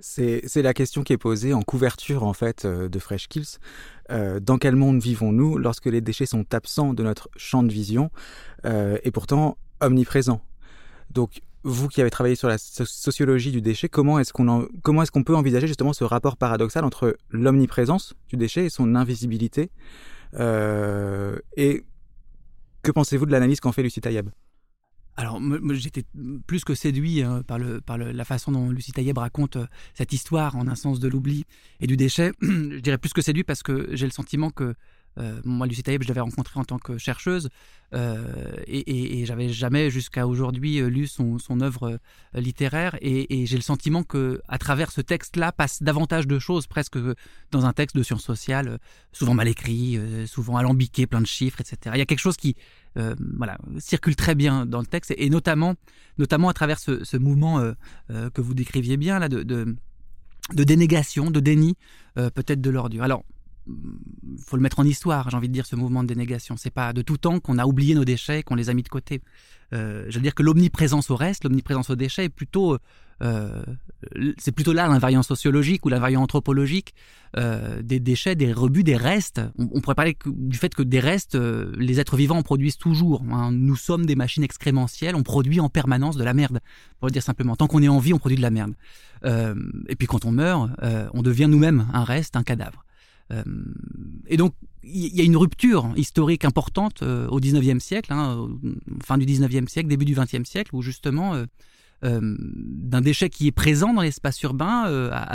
C'est 0.00 0.62
la 0.62 0.74
question 0.74 1.02
qui 1.02 1.12
est 1.12 1.18
posée 1.18 1.54
en 1.54 1.62
couverture 1.62 2.24
en 2.24 2.32
fait 2.32 2.66
de 2.66 2.98
Fresh 2.98 3.28
Kills. 3.28 3.58
dans 4.10 4.58
quel 4.58 4.76
monde 4.76 5.00
vivons-nous 5.00 5.58
lorsque 5.58 5.86
les 5.86 6.00
déchets 6.00 6.26
sont 6.26 6.44
absents 6.54 6.92
de 6.94 7.02
notre 7.02 7.28
champ 7.36 7.62
de 7.62 7.72
vision 7.72 8.10
et 8.64 9.10
pourtant 9.12 9.56
omniprésents? 9.80 10.42
Donc 11.10 11.40
vous 11.64 11.88
qui 11.88 12.02
avez 12.02 12.10
travaillé 12.10 12.34
sur 12.34 12.48
la 12.48 12.58
sociologie 12.58 13.50
du 13.50 13.62
déchet, 13.62 13.88
comment 13.88 14.18
est-ce 14.18 14.32
qu'on 14.32 14.68
est-ce 15.02 15.10
peut 15.22 15.34
envisager 15.34 15.66
justement 15.66 15.94
ce 15.94 16.04
rapport 16.04 16.36
paradoxal 16.36 16.84
entre 16.84 17.16
l'omniprésence 17.30 18.14
du 18.28 18.36
déchet 18.36 18.66
et 18.66 18.70
son 18.70 18.94
invisibilité? 18.94 19.70
Euh, 20.34 21.38
Et 21.56 21.84
que 22.82 22.90
pensez-vous 22.90 23.24
de 23.26 23.32
l'analyse 23.32 23.60
qu'en 23.60 23.72
fait 23.72 23.82
Lucie 23.82 24.00
Tayeb 24.00 24.28
alors, 25.16 25.40
j'étais 25.74 26.04
plus 26.46 26.64
que 26.64 26.74
séduit 26.74 27.22
hein, 27.22 27.42
par, 27.46 27.58
le, 27.58 27.80
par 27.80 27.98
la 27.98 28.24
façon 28.24 28.50
dont 28.50 28.70
Lucie 28.70 28.90
Tayeb 28.90 29.16
raconte 29.16 29.56
euh, 29.56 29.66
cette 29.94 30.12
histoire 30.12 30.56
en 30.56 30.66
un 30.66 30.74
sens 30.74 30.98
de 30.98 31.06
l'oubli 31.06 31.44
et 31.80 31.86
du 31.86 31.96
déchet. 31.96 32.32
je 32.40 32.80
dirais 32.80 32.98
plus 32.98 33.12
que 33.12 33.22
séduit 33.22 33.44
parce 33.44 33.62
que 33.62 33.88
j'ai 33.92 34.06
le 34.06 34.12
sentiment 34.12 34.50
que 34.50 34.74
euh, 35.18 35.40
moi, 35.44 35.66
Lucie 35.66 35.82
Taïeb, 35.82 36.02
je 36.02 36.08
l'avais 36.08 36.20
rencontrée 36.20 36.58
en 36.58 36.64
tant 36.64 36.78
que 36.78 36.98
chercheuse 36.98 37.48
euh, 37.94 38.56
et, 38.66 39.20
et, 39.20 39.26
j'avais 39.26 39.48
jamais 39.50 39.90
jusqu'à 39.90 40.26
aujourd'hui 40.26 40.80
euh, 40.80 40.88
lu 40.88 41.06
son, 41.06 41.38
œuvre 41.60 42.00
littéraire 42.34 42.96
et, 43.00 43.46
j'ai 43.46 43.56
le 43.56 43.62
sentiment 43.62 44.02
que 44.02 44.40
à 44.48 44.58
travers 44.58 44.90
ce 44.90 45.00
texte-là 45.00 45.52
passe 45.52 45.82
davantage 45.82 46.26
de 46.26 46.38
choses 46.38 46.66
presque 46.66 46.98
dans 47.52 47.66
un 47.66 47.72
texte 47.72 47.96
de 47.96 48.02
sciences 48.02 48.24
sociales, 48.24 48.78
souvent 49.12 49.34
mal 49.34 49.46
écrit, 49.46 49.98
souvent 50.26 50.56
alambiqué, 50.56 51.06
plein 51.06 51.20
de 51.20 51.26
chiffres, 51.26 51.60
etc. 51.60 51.94
Il 51.94 51.98
y 51.98 52.02
a 52.02 52.06
quelque 52.06 52.18
chose 52.18 52.36
qui 52.36 52.56
voilà, 52.96 53.58
circule 53.78 54.16
très 54.16 54.34
bien 54.34 54.66
dans 54.66 54.80
le 54.80 54.86
texte 54.86 55.14
et, 55.16 55.30
notamment, 55.30 55.74
notamment 56.18 56.48
à 56.48 56.54
travers 56.54 56.78
ce, 56.78 57.16
mouvement 57.16 57.60
que 58.08 58.40
vous 58.40 58.54
décriviez 58.54 58.96
bien 58.96 59.18
là 59.18 59.28
de 59.28 59.76
de 60.52 60.62
dénégation, 60.62 61.30
de 61.30 61.40
déni 61.40 61.76
peut-être 62.16 62.60
de 62.60 62.70
l'ordure. 62.70 63.02
Alors, 63.02 63.24
faut 64.38 64.56
le 64.56 64.62
mettre 64.62 64.80
en 64.80 64.84
histoire, 64.84 65.30
j'ai 65.30 65.36
envie 65.36 65.48
de 65.48 65.52
dire, 65.52 65.66
ce 65.66 65.76
mouvement 65.76 66.02
de 66.02 66.08
dénégation. 66.08 66.56
C'est 66.56 66.70
pas 66.70 66.92
de 66.92 67.02
tout 67.02 67.16
temps 67.16 67.40
qu'on 67.40 67.58
a 67.58 67.66
oublié 67.66 67.94
nos 67.94 68.04
déchets, 68.04 68.42
qu'on 68.42 68.54
les 68.54 68.70
a 68.70 68.74
mis 68.74 68.82
de 68.82 68.88
côté. 68.88 69.22
Euh, 69.72 70.04
je 70.08 70.16
veux 70.16 70.22
dire 70.22 70.34
que 70.34 70.42
l'omniprésence 70.42 71.10
au 71.10 71.16
reste, 71.16 71.44
l'omniprésence 71.44 71.90
aux 71.90 71.96
déchets 71.96 72.24
est 72.24 72.28
plutôt, 72.28 72.78
euh, 73.22 73.62
c'est 74.38 74.52
plutôt 74.52 74.72
là 74.72 74.86
l'invariant 74.86 75.22
sociologique 75.22 75.84
ou 75.86 75.88
l'invariant 75.88 76.22
anthropologique 76.22 76.94
euh, 77.36 77.82
des 77.82 77.98
déchets, 77.98 78.34
des 78.34 78.52
rebuts, 78.52 78.84
des 78.84 78.96
restes. 78.96 79.40
On, 79.58 79.80
pourrait 79.80 79.94
parler 79.94 80.16
du 80.26 80.56
fait 80.56 80.74
que 80.74 80.82
des 80.82 81.00
restes, 81.00 81.34
les 81.34 82.00
êtres 82.00 82.16
vivants 82.16 82.38
en 82.38 82.42
produisent 82.42 82.76
toujours. 82.76 83.24
Hein. 83.30 83.50
Nous 83.52 83.76
sommes 83.76 84.06
des 84.06 84.14
machines 84.14 84.44
excrémentielles, 84.44 85.16
on 85.16 85.22
produit 85.22 85.60
en 85.60 85.68
permanence 85.68 86.16
de 86.16 86.24
la 86.24 86.34
merde. 86.34 86.60
Pour 87.00 87.08
le 87.08 87.12
dire 87.12 87.22
simplement, 87.22 87.56
tant 87.56 87.66
qu'on 87.66 87.82
est 87.82 87.88
en 87.88 87.98
vie, 87.98 88.12
on 88.12 88.18
produit 88.18 88.36
de 88.36 88.42
la 88.42 88.50
merde. 88.50 88.74
et 89.24 89.96
puis 89.96 90.06
quand 90.06 90.24
on 90.24 90.32
meurt, 90.32 90.70
on 91.14 91.22
devient 91.22 91.48
nous-mêmes 91.48 91.88
un 91.92 92.04
reste, 92.04 92.36
un 92.36 92.42
cadavre. 92.42 92.83
Euh, 93.32 93.42
et 94.26 94.36
donc, 94.36 94.54
il 94.82 95.14
y 95.14 95.20
a 95.20 95.24
une 95.24 95.36
rupture 95.36 95.92
historique 95.96 96.44
importante 96.44 97.02
euh, 97.02 97.26
au 97.28 97.40
19e 97.40 97.80
siècle, 97.80 98.12
hein, 98.12 98.48
fin 99.02 99.18
du 99.18 99.24
19e 99.24 99.68
siècle, 99.68 99.88
début 99.88 100.04
du 100.04 100.14
20e 100.14 100.44
siècle, 100.44 100.74
où 100.74 100.82
justement, 100.82 101.34
euh, 101.34 101.46
d'un 102.02 103.00
déchet 103.00 103.30
qui 103.30 103.46
est 103.46 103.52
présent 103.52 103.94
dans 103.94 104.02
l'espace 104.02 104.42
urbain, 104.42 104.84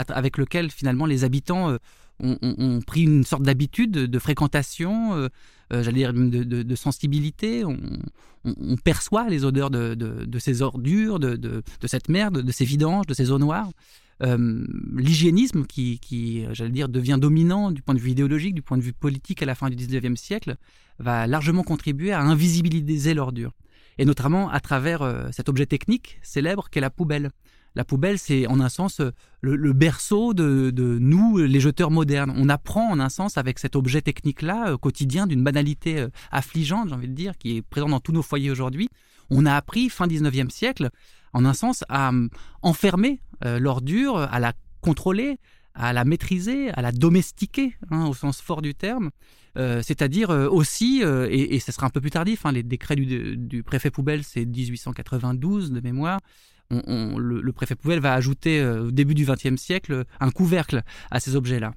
avec 0.08 0.38
lequel 0.38 0.70
finalement 0.70 1.06
les 1.06 1.24
habitants 1.24 1.76
ont, 2.20 2.80
pris 2.86 3.02
une 3.02 3.24
sorte 3.24 3.42
d'habitude 3.42 3.90
de 3.90 4.18
fréquentation, 4.20 5.28
j'allais 5.72 5.92
dire 5.92 6.12
de, 6.12 6.74
sensibilité. 6.76 7.64
On, 7.64 8.76
perçoit 8.84 9.28
les 9.28 9.44
odeurs 9.44 9.70
de, 9.70 10.38
ces 10.38 10.62
ordures, 10.62 11.18
de, 11.18 11.62
cette 11.86 12.08
merde, 12.08 12.40
de 12.42 12.52
ces 12.52 12.64
vidanges, 12.64 13.06
de 13.06 13.14
ces 13.14 13.32
eaux 13.32 13.38
noires. 13.38 13.70
Euh, 14.22 14.66
l'hygiénisme 14.96 15.64
qui, 15.64 15.98
qui 15.98 16.44
j'allais 16.52 16.70
dire, 16.70 16.88
devient 16.88 17.18
dominant 17.20 17.70
du 17.70 17.82
point 17.82 17.94
de 17.94 18.00
vue 18.00 18.10
idéologique, 18.10 18.54
du 18.54 18.62
point 18.62 18.76
de 18.76 18.82
vue 18.82 18.92
politique 18.92 19.42
à 19.42 19.46
la 19.46 19.54
fin 19.54 19.70
du 19.70 19.76
19e 19.76 20.16
siècle, 20.16 20.56
va 20.98 21.26
largement 21.26 21.62
contribuer 21.62 22.12
à 22.12 22.20
invisibiliser 22.20 23.14
l'ordure. 23.14 23.52
Et 23.98 24.04
notamment 24.04 24.50
à 24.50 24.60
travers 24.60 25.02
euh, 25.02 25.28
cet 25.32 25.48
objet 25.48 25.66
technique 25.66 26.18
célèbre 26.22 26.68
qu'est 26.70 26.80
la 26.80 26.90
poubelle. 26.90 27.30
La 27.76 27.84
poubelle, 27.84 28.18
c'est 28.18 28.46
en 28.48 28.60
un 28.60 28.68
sens 28.68 29.00
le, 29.40 29.72
berceau 29.72 30.34
de, 30.34 30.98
nous, 31.00 31.38
les 31.38 31.60
jeteurs 31.60 31.92
modernes. 31.92 32.32
On 32.36 32.48
apprend 32.48 32.90
en 32.90 32.98
un 32.98 33.08
sens 33.08 33.38
avec 33.38 33.60
cet 33.60 33.76
objet 33.76 34.02
technique-là, 34.02 34.72
euh, 34.72 34.76
quotidien, 34.76 35.26
d'une 35.26 35.44
banalité 35.44 36.06
affligeante, 36.32 36.88
j'ai 36.88 36.94
envie 36.94 37.08
de 37.08 37.14
dire, 37.14 37.38
qui 37.38 37.56
est 37.56 37.62
présente 37.62 37.90
dans 37.90 38.00
tous 38.00 38.12
nos 38.12 38.22
foyers 38.22 38.50
aujourd'hui. 38.50 38.88
On 39.30 39.46
a 39.46 39.54
appris, 39.54 39.88
fin 39.88 40.08
19e 40.08 40.50
siècle, 40.50 40.90
en 41.32 41.44
un 41.44 41.54
sens, 41.54 41.84
à 41.88 42.10
enfermer 42.62 43.20
euh, 43.20 43.29
l'ordure, 43.42 44.16
à 44.18 44.38
la 44.38 44.52
contrôler, 44.80 45.38
à 45.74 45.92
la 45.92 46.04
maîtriser, 46.04 46.70
à 46.70 46.82
la 46.82 46.92
domestiquer, 46.92 47.74
hein, 47.90 48.06
au 48.06 48.14
sens 48.14 48.40
fort 48.40 48.62
du 48.62 48.74
terme. 48.74 49.10
Euh, 49.58 49.82
c'est-à-dire 49.82 50.30
euh, 50.30 50.48
aussi, 50.48 51.02
et, 51.02 51.58
ce 51.60 51.72
sera 51.72 51.86
un 51.86 51.90
peu 51.90 52.00
plus 52.00 52.10
tardif, 52.10 52.46
hein, 52.46 52.52
les 52.52 52.62
décrets 52.62 52.96
du, 52.96 53.62
préfet 53.62 53.90
poubelle, 53.90 54.24
c'est 54.24 54.44
1892 54.44 55.72
de 55.72 55.80
mémoire, 55.80 56.20
le, 56.70 57.50
préfet 57.50 57.74
poubelle 57.74 57.98
va 57.98 58.14
ajouter 58.14 58.64
au 58.64 58.92
début 58.92 59.14
du 59.14 59.24
XXe 59.26 59.60
siècle 59.60 60.04
un 60.20 60.30
couvercle 60.30 60.82
à 61.10 61.18
ces 61.18 61.34
objets-là. 61.34 61.74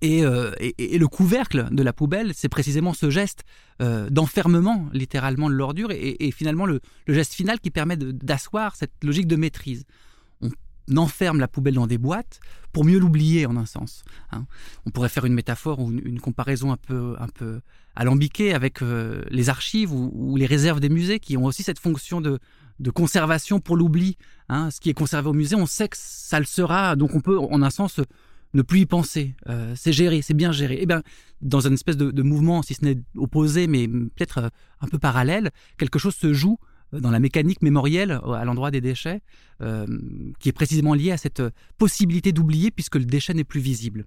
Et, 0.00 0.22
le 0.22 1.06
couvercle 1.06 1.68
de 1.70 1.82
la 1.82 1.92
poubelle, 1.92 2.32
c'est 2.34 2.48
précisément 2.48 2.94
ce 2.94 3.10
geste 3.10 3.44
d'enfermement 3.80 4.88
littéralement 4.94 5.50
de 5.50 5.54
l'ordure 5.54 5.90
et, 5.90 6.30
finalement 6.30 6.64
le, 6.64 6.80
geste 7.06 7.34
final 7.34 7.60
qui 7.60 7.70
permet 7.70 7.98
d'asseoir 7.98 8.76
cette 8.76 8.92
logique 9.04 9.26
de 9.26 9.36
maîtrise 9.36 9.84
enferme 10.96 11.40
la 11.40 11.48
poubelle 11.48 11.74
dans 11.74 11.86
des 11.86 11.98
boîtes 11.98 12.40
pour 12.72 12.84
mieux 12.84 12.98
l'oublier 12.98 13.46
en 13.46 13.56
un 13.56 13.66
sens. 13.66 14.02
Hein. 14.32 14.46
On 14.86 14.90
pourrait 14.90 15.08
faire 15.08 15.24
une 15.24 15.34
métaphore 15.34 15.80
ou 15.80 15.90
une, 15.90 16.20
comparaison 16.20 16.72
un 16.72 16.76
peu, 16.76 17.16
un 17.18 17.28
peu 17.28 17.60
alambiquée 17.96 18.54
avec 18.54 18.82
euh, 18.82 19.22
les 19.30 19.48
archives 19.48 19.92
ou, 19.92 20.36
les 20.36 20.46
réserves 20.46 20.80
des 20.80 20.88
musées 20.88 21.18
qui 21.18 21.36
ont 21.36 21.44
aussi 21.44 21.62
cette 21.62 21.78
fonction 21.78 22.20
de, 22.20 22.38
de 22.78 22.90
conservation 22.90 23.60
pour 23.60 23.76
l'oubli. 23.76 24.16
Hein. 24.48 24.70
Ce 24.70 24.80
qui 24.80 24.90
est 24.90 24.94
conservé 24.94 25.28
au 25.28 25.34
musée, 25.34 25.56
on 25.56 25.66
sait 25.66 25.88
que 25.88 25.96
ça 25.98 26.38
le 26.38 26.46
sera, 26.46 26.96
donc 26.96 27.14
on 27.14 27.20
peut 27.20 27.38
en 27.38 27.62
un 27.62 27.70
sens 27.70 28.00
ne 28.54 28.62
plus 28.62 28.80
y 28.80 28.86
penser. 28.86 29.34
Euh, 29.48 29.74
c'est 29.76 29.92
géré, 29.92 30.22
c'est 30.22 30.34
bien 30.34 30.52
géré. 30.52 30.74
Et 30.74 30.82
eh 30.82 30.86
bien, 30.86 31.02
dans 31.40 31.60
une 31.60 31.74
espèce 31.74 31.96
de, 31.96 32.22
mouvement, 32.22 32.62
si 32.62 32.74
ce 32.74 32.84
n'est 32.84 32.98
opposé, 33.16 33.66
mais 33.66 33.86
peut-être 33.88 34.38
euh, 34.38 34.48
un 34.80 34.88
peu 34.88 34.98
parallèle, 34.98 35.50
quelque 35.76 35.98
chose 35.98 36.14
se 36.14 36.32
joue 36.32 36.58
dans 36.92 37.10
la 37.10 37.20
mécanique 37.20 37.62
mémorielle 37.62 38.20
euh, 38.24 38.32
à 38.32 38.44
l'endroit 38.44 38.70
des 38.70 38.80
déchets, 38.80 39.20
euh, 39.60 39.86
qui 40.38 40.48
est 40.48 40.52
précisément 40.52 40.94
liée 40.94 41.12
à 41.12 41.16
cette 41.16 41.42
possibilité 41.76 42.32
d'oublier 42.32 42.70
puisque 42.70 42.96
le 42.96 43.04
déchet 43.04 43.34
n'est 43.34 43.44
plus 43.44 43.60
visible. 43.60 44.06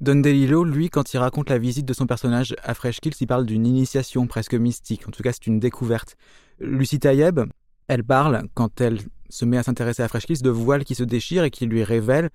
Don 0.00 0.16
DeLillo, 0.16 0.64
lui, 0.64 0.90
quand 0.90 1.12
il 1.12 1.18
raconte 1.18 1.50
la 1.50 1.58
visite 1.58 1.84
de 1.84 1.92
son 1.92 2.06
personnage 2.06 2.54
à 2.62 2.74
Fresh 2.74 3.00
Kills, 3.00 3.14
il 3.20 3.26
parle 3.26 3.46
d'une 3.46 3.66
initiation 3.66 4.26
presque 4.28 4.54
mystique. 4.54 5.08
En 5.08 5.10
tout 5.10 5.22
cas, 5.24 5.32
c'est 5.32 5.48
une 5.48 5.58
découverte. 5.58 6.16
Lucie 6.60 7.00
Tayeb, 7.00 7.40
elle 7.88 8.04
parle, 8.04 8.44
quand 8.54 8.80
elle 8.80 9.00
se 9.28 9.44
met 9.44 9.58
à 9.58 9.64
s'intéresser 9.64 10.02
à 10.02 10.08
Fresh 10.08 10.26
Kills, 10.26 10.42
de 10.42 10.50
voiles 10.50 10.84
qui 10.84 10.94
se 10.94 11.02
déchirent 11.02 11.42
et 11.42 11.50
qui 11.50 11.66
lui 11.66 11.82
révèlent 11.82 12.30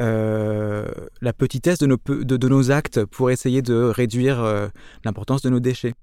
euh, 0.00 0.88
la 1.20 1.32
petitesse 1.32 1.78
de, 1.78 1.86
nos, 2.48 2.70
actes 2.70 3.04
pour 3.04 3.30
essayer 3.30 3.60
de 3.60 3.74
réduire 3.74 4.70
l'importance 5.04 5.42
de 5.42 5.50
nos 5.50 5.60
déchets. 5.60 5.94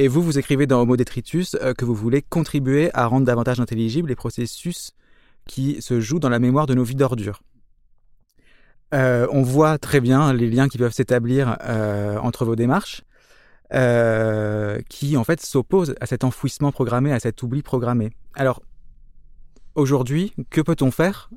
Et 0.00 0.06
vous, 0.06 0.22
vous 0.22 0.38
écrivez 0.38 0.68
dans 0.68 0.80
Homo 0.80 0.96
Detritus 0.96 1.56
euh, 1.60 1.74
que 1.74 1.84
vous 1.84 1.92
voulez 1.92 2.22
contribuer 2.22 2.88
à 2.94 3.06
rendre 3.06 3.26
davantage 3.26 3.58
intelligibles 3.58 4.08
les 4.08 4.14
processus 4.14 4.92
qui 5.44 5.82
se 5.82 5.98
jouent 5.98 6.20
dans 6.20 6.28
la 6.28 6.38
mémoire 6.38 6.66
de 6.66 6.74
nos 6.74 6.84
vies 6.84 6.94
d'ordures. 6.94 7.42
Euh, 8.94 9.26
on 9.32 9.42
voit 9.42 9.76
très 9.76 10.00
bien 10.00 10.32
les 10.32 10.48
liens 10.48 10.68
qui 10.68 10.78
peuvent 10.78 10.92
s'établir 10.92 11.56
euh, 11.62 12.16
entre 12.18 12.44
vos 12.44 12.54
démarches, 12.54 13.02
qui 14.88 15.16
en 15.16 15.24
fait 15.24 15.44
s'opposent 15.44 15.96
à 16.00 16.06
cet 16.06 16.22
enfouissement 16.22 16.70
programmé, 16.70 17.12
à 17.12 17.18
cet 17.18 17.42
oubli 17.42 17.62
programmé. 17.62 18.10
Alors, 18.34 18.62
aujourd'hui, 19.74 20.32
que 20.48 20.60
peut-on 20.60 20.92
faire 20.92 21.28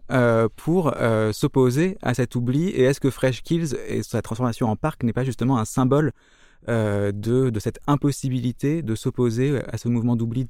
pour 0.55 0.93
s'opposer 1.33 1.97
à 2.03 2.13
cet 2.13 2.35
oubli? 2.35 2.69
Et 2.69 2.83
est-ce 2.83 2.99
que 3.01 3.09
Fresh 3.09 3.41
Kills 3.41 3.75
et 3.87 4.03
sa 4.03 4.21
transformation 4.21 4.69
en 4.69 4.75
parc 4.75 5.03
n'est 5.03 5.13
pas 5.13 5.25
justement 5.25 5.57
un 5.57 5.65
symbole 5.65 6.13
euh, 6.69 7.11
de, 7.11 7.49
de, 7.49 7.59
cette 7.59 7.79
impossibilité 7.87 8.81
de 8.83 8.95
s'opposer 8.95 9.61
à 9.67 9.77
ce 9.77 9.87
mouvement 9.87 10.15
d'oubli? 10.15 10.47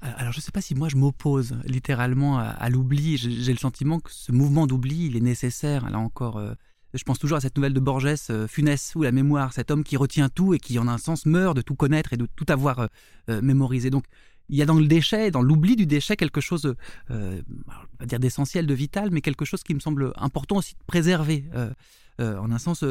Alors 0.00 0.32
je 0.32 0.38
ne 0.38 0.42
sais 0.42 0.52
pas 0.52 0.60
si 0.60 0.74
moi 0.74 0.88
je 0.88 0.96
m'oppose 0.96 1.56
littéralement 1.64 2.38
à, 2.38 2.68
l'oubli. 2.70 3.16
J'ai 3.16 3.52
le 3.52 3.58
sentiment 3.58 3.98
que 3.98 4.10
ce 4.10 4.32
mouvement 4.32 4.66
d'oubli, 4.66 5.06
il 5.06 5.16
est 5.16 5.20
nécessaire. 5.20 5.90
Là 5.90 5.98
encore, 5.98 6.36
euh, 6.36 6.54
je 6.94 7.02
pense 7.02 7.18
toujours 7.18 7.38
à 7.38 7.40
cette 7.40 7.56
nouvelle 7.56 7.72
de 7.74 7.80
Borges, 7.80 8.06
euh, 8.30 8.46
Funès 8.46 8.94
ou 8.94 9.02
la 9.02 9.12
mémoire, 9.12 9.52
cet 9.52 9.70
homme 9.70 9.84
qui 9.84 9.96
retient 9.96 10.28
tout 10.28 10.54
et 10.54 10.58
qui 10.58 10.78
en 10.78 10.86
un 10.86 10.98
sens 10.98 11.26
meurt 11.26 11.56
de 11.56 11.62
tout 11.62 11.74
connaître 11.74 12.12
et 12.12 12.16
de 12.16 12.26
tout 12.36 12.46
avoir 12.48 12.88
mémorisé. 13.28 13.90
Donc 13.90 14.04
il 14.48 14.56
y 14.56 14.62
a 14.62 14.66
dans 14.66 14.78
le 14.78 14.86
déchet, 14.86 15.30
dans 15.30 15.42
l'oubli 15.42 15.76
du 15.76 15.86
déchet, 15.86 16.16
quelque 16.16 16.40
chose, 16.40 16.74
euh, 17.10 17.42
dire 18.04 18.20
d'essentiel, 18.20 18.66
de 18.66 18.74
vital, 18.74 19.10
mais 19.10 19.20
quelque 19.20 19.44
chose 19.44 19.62
qui 19.62 19.74
me 19.74 19.80
semble 19.80 20.12
important 20.16 20.56
aussi 20.56 20.74
de 20.74 20.84
préserver. 20.86 21.44
en 22.18 22.50
un 22.50 22.58
sens, 22.58 22.82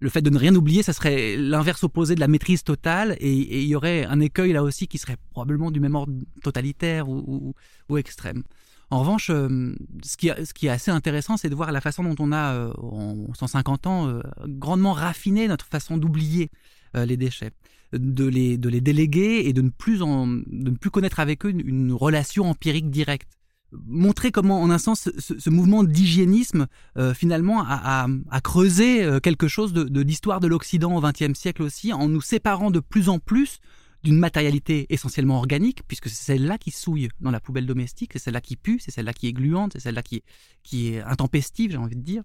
le 0.00 0.08
fait 0.08 0.22
de 0.22 0.30
ne 0.30 0.38
rien 0.38 0.54
oublier, 0.54 0.82
ça 0.82 0.94
serait 0.94 1.36
l'inverse 1.36 1.84
opposé 1.84 2.14
de 2.14 2.20
la 2.20 2.28
maîtrise 2.28 2.64
totale, 2.64 3.16
et 3.20 3.32
il 3.32 3.66
y 3.66 3.76
aurait 3.76 4.06
un 4.06 4.18
écueil 4.20 4.52
là 4.52 4.62
aussi 4.62 4.88
qui 4.88 4.98
serait 4.98 5.18
probablement 5.30 5.70
du 5.70 5.78
même 5.78 5.94
ordre 5.94 6.12
totalitaire 6.42 7.08
ou, 7.08 7.54
extrême. 7.96 8.42
En 8.88 9.00
revanche, 9.00 9.30
euh, 9.30 9.74
ce, 10.02 10.16
qui, 10.16 10.66
est 10.66 10.68
assez 10.68 10.90
intéressant, 10.90 11.36
c'est 11.36 11.50
de 11.50 11.54
voir 11.54 11.70
la 11.70 11.80
façon 11.80 12.02
dont 12.02 12.16
on 12.18 12.32
a, 12.32 12.54
euh, 12.54 12.72
en 12.78 13.32
150 13.34 13.86
ans, 13.86 14.08
euh, 14.08 14.20
grandement 14.46 14.94
raffiné 14.94 15.46
notre 15.46 15.66
façon 15.66 15.96
d'oublier 15.96 16.50
les 16.94 17.16
déchets, 17.16 17.52
de 17.92 18.26
les, 18.26 18.58
déléguer 18.58 19.42
et 19.44 19.52
de 19.52 19.62
ne 19.62 19.68
plus, 19.68 20.02
en, 20.02 20.26
de 20.26 20.70
ne 20.70 20.76
plus 20.76 20.90
connaître 20.90 21.20
avec 21.20 21.46
eux 21.46 21.50
une 21.50 21.92
relation 21.92 22.50
empirique 22.50 22.90
directe 22.90 23.39
montrer 23.86 24.32
comment, 24.32 24.60
en 24.60 24.70
un 24.70 24.78
sens, 24.78 25.10
ce, 25.18 25.50
mouvement 25.50 25.84
d'hygiénisme, 25.84 26.66
euh, 26.96 27.14
finalement, 27.14 27.64
a, 27.66 28.06
creusé 28.42 29.02
euh, 29.02 29.20
quelque 29.20 29.48
chose 29.48 29.72
de, 29.72 30.00
l'histoire 30.00 30.40
de 30.40 30.46
l'Occident 30.46 30.96
au 30.96 31.00
XXe 31.00 31.38
siècle 31.38 31.62
aussi, 31.62 31.92
en 31.92 32.08
nous 32.08 32.20
séparant 32.20 32.70
de 32.70 32.80
plus 32.80 33.08
en 33.08 33.18
plus 33.18 33.58
d'une 34.02 34.18
matérialité 34.18 34.86
essentiellement 34.88 35.36
organique, 35.36 35.82
puisque 35.86 36.08
c'est 36.08 36.24
celle-là 36.24 36.56
qui 36.56 36.70
souille 36.70 37.08
dans 37.20 37.30
la 37.30 37.40
poubelle 37.40 37.66
domestique, 37.66 38.12
c'est 38.14 38.18
celle-là 38.18 38.40
qui 38.40 38.56
pue, 38.56 38.78
c'est 38.80 38.90
celle-là 38.90 39.12
qui 39.12 39.28
est 39.28 39.32
gluante, 39.32 39.72
c'est 39.74 39.80
celle-là 39.80 40.02
qui, 40.02 40.22
qui 40.62 40.88
est 40.88 41.02
intempestive, 41.02 41.72
j'ai 41.72 41.76
envie 41.76 41.96
de 41.96 42.02
dire, 42.02 42.22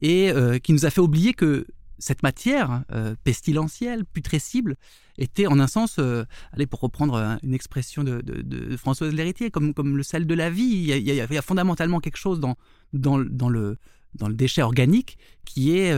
et 0.00 0.30
euh, 0.30 0.58
qui 0.58 0.72
nous 0.72 0.86
a 0.86 0.90
fait 0.90 1.00
oublier 1.00 1.34
que 1.34 1.66
cette 1.98 2.22
matière 2.22 2.84
euh, 2.92 3.14
pestilentielle, 3.24 4.04
putrescible, 4.04 4.76
était 5.16 5.46
en 5.46 5.58
un 5.58 5.66
sens, 5.66 5.96
euh, 5.98 6.24
allez, 6.52 6.66
pour 6.66 6.80
reprendre 6.80 7.14
euh, 7.14 7.36
une 7.42 7.54
expression 7.54 8.04
de, 8.04 8.76
Françoise 8.76 9.12
Léritier, 9.12 9.50
comme, 9.50 9.74
comme 9.74 9.96
le 9.96 10.02
sel 10.02 10.26
de 10.26 10.34
la 10.34 10.50
vie. 10.50 10.62
Il 10.64 11.00
y 11.00 11.20
a, 11.20 11.42
fondamentalement 11.42 12.00
quelque 12.00 12.16
chose 12.16 12.40
dans, 12.40 12.56
dans, 12.92 13.18
le, 13.18 13.76
dans 14.14 14.28
le 14.28 14.34
déchet 14.34 14.62
organique 14.62 15.18
qui 15.44 15.76
est 15.76 15.94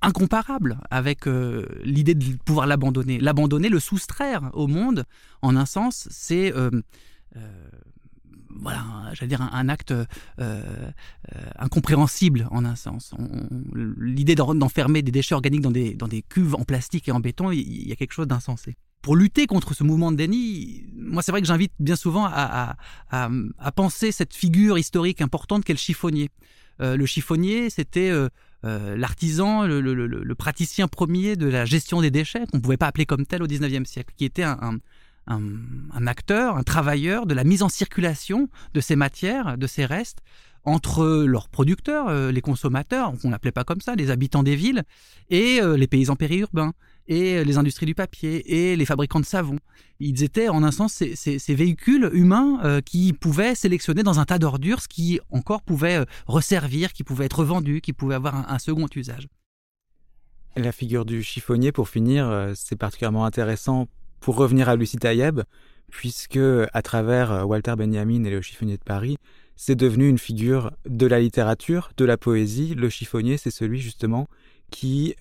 incomparable 0.00 0.78
avec 0.90 1.26
l'idée 1.84 2.14
de 2.14 2.36
pouvoir 2.44 2.66
l'abandonner. 2.66 3.18
L'abandonner, 3.18 3.68
le 3.68 3.80
soustraire 3.80 4.50
au 4.52 4.66
monde, 4.66 5.04
en 5.42 5.56
un 5.56 5.66
sens, 5.66 6.08
c'est 6.10 6.52
voilà, 8.60 8.84
j'allais 9.12 9.28
dire 9.28 9.42
un, 9.42 9.68
acte 9.68 9.94
incompréhensible 11.58 12.48
en 12.50 12.64
un 12.64 12.76
sens. 12.76 13.14
L'idée 13.98 14.34
d'enfermer 14.34 15.02
des 15.02 15.12
déchets 15.12 15.34
organiques 15.34 15.62
dans 15.62 15.70
des, 15.70 15.94
dans 15.94 16.08
des 16.08 16.22
cuves 16.22 16.54
en 16.54 16.64
plastique 16.64 17.08
et 17.08 17.12
en 17.12 17.20
béton, 17.20 17.50
il 17.50 17.88
y 17.88 17.92
a 17.92 17.96
quelque 17.96 18.12
chose 18.12 18.28
d'insensé 18.28 18.76
pour 19.02 19.16
lutter 19.16 19.48
contre 19.48 19.74
ce 19.74 19.82
mouvement 19.82 20.12
de 20.12 20.16
déni, 20.16 20.84
moi 20.94 21.22
c'est 21.22 21.32
vrai 21.32 21.40
que 21.40 21.46
j'invite 21.48 21.72
bien 21.80 21.96
souvent 21.96 22.24
à, 22.24 22.76
à, 23.10 23.28
à, 23.58 23.72
penser 23.72 24.12
cette 24.12 24.32
figure 24.32 24.78
historique 24.78 25.20
importante 25.20 25.64
qu'est 25.64 25.72
le 25.72 25.78
chiffonnier. 25.78 26.30
Euh, 26.80 26.96
le 26.96 27.04
chiffonnier, 27.04 27.68
c'était 27.68 28.10
euh, 28.10 28.28
euh, 28.64 28.96
l'artisan, 28.96 29.66
le, 29.66 30.34
praticien 30.34 30.88
premier 30.88 31.36
de 31.36 31.46
la 31.46 31.64
gestion 31.64 32.00
des 32.00 32.10
déchets, 32.10 32.46
qu'on 32.50 32.58
ne 32.58 32.62
pouvait 32.62 32.76
pas 32.76 32.86
appeler 32.86 33.06
comme 33.06 33.26
tel 33.26 33.42
au 33.42 33.46
19e 33.46 33.84
siècle, 33.84 34.14
qui 34.16 34.24
était 34.24 34.44
un, 34.44 34.78
un, 35.26 36.06
acteur, 36.06 36.56
un 36.56 36.62
travailleur 36.62 37.26
de 37.26 37.34
la 37.34 37.44
mise 37.44 37.62
en 37.62 37.68
circulation 37.68 38.48
de 38.74 38.80
ces 38.80 38.96
matières, 38.96 39.56
de 39.56 39.66
ces 39.66 39.84
restes, 39.84 40.18
entre 40.64 41.24
leurs 41.24 41.48
producteurs, 41.48 42.30
les 42.30 42.40
consommateurs, 42.40 43.12
on 43.24 43.30
n'appelait 43.30 43.50
pas 43.50 43.64
comme 43.64 43.80
ça, 43.80 43.96
les 43.96 44.10
habitants 44.10 44.44
des 44.44 44.54
villes, 44.54 44.84
et 45.28 45.60
les 45.60 45.88
paysans 45.88 46.14
périurbains 46.14 46.72
et 47.08 47.44
les 47.44 47.58
industries 47.58 47.86
du 47.86 47.94
papier 47.94 48.70
et 48.70 48.76
les 48.76 48.84
fabricants 48.84 49.20
de 49.20 49.24
savon. 49.24 49.58
Ils 50.00 50.22
étaient 50.22 50.48
en 50.48 50.62
un 50.62 50.70
sens 50.70 50.92
ces, 51.14 51.54
véhicules 51.54 52.10
humains 52.12 52.60
euh, 52.64 52.80
qui 52.80 53.12
pouvaient 53.12 53.54
sélectionner 53.54 54.02
dans 54.02 54.20
un 54.20 54.24
tas 54.24 54.38
d'ordures 54.38 54.80
ce 54.80 54.88
qui 54.88 55.20
encore 55.30 55.62
pouvait 55.62 55.96
euh, 55.96 56.04
resservir, 56.26 56.92
qui 56.92 57.04
pouvait 57.04 57.26
être 57.26 57.44
vendu, 57.44 57.80
qui 57.80 57.92
pouvait 57.92 58.14
avoir 58.14 58.50
un, 58.50 58.58
second 58.58 58.86
usage. 58.94 59.28
La 60.56 60.72
figure 60.72 61.04
du 61.04 61.22
chiffonnier, 61.22 61.72
pour 61.72 61.88
finir, 61.88 62.28
euh, 62.28 62.52
c'est 62.54 62.76
particulièrement 62.76 63.24
intéressant 63.24 63.88
pour 64.22 64.36
revenir 64.36 64.70
à 64.70 64.76
Lucie 64.76 64.96
Taïeb, 64.96 65.42
puisque 65.90 66.40
à 66.72 66.80
travers 66.80 67.46
Walter 67.46 67.74
Benjamin 67.76 68.24
et 68.24 68.30
le 68.30 68.40
chiffonnier 68.40 68.78
de 68.78 68.82
Paris, 68.82 69.18
c'est 69.56 69.74
devenu 69.74 70.08
une 70.08 70.18
figure 70.18 70.70
de 70.88 71.06
la 71.06 71.20
littérature, 71.20 71.90
de 71.98 72.06
la 72.06 72.16
poésie. 72.16 72.74
Le 72.74 72.88
chiffonnier, 72.88 73.36
c'est 73.36 73.50
celui 73.50 73.80
justement 73.80 74.26
qui 74.70 75.14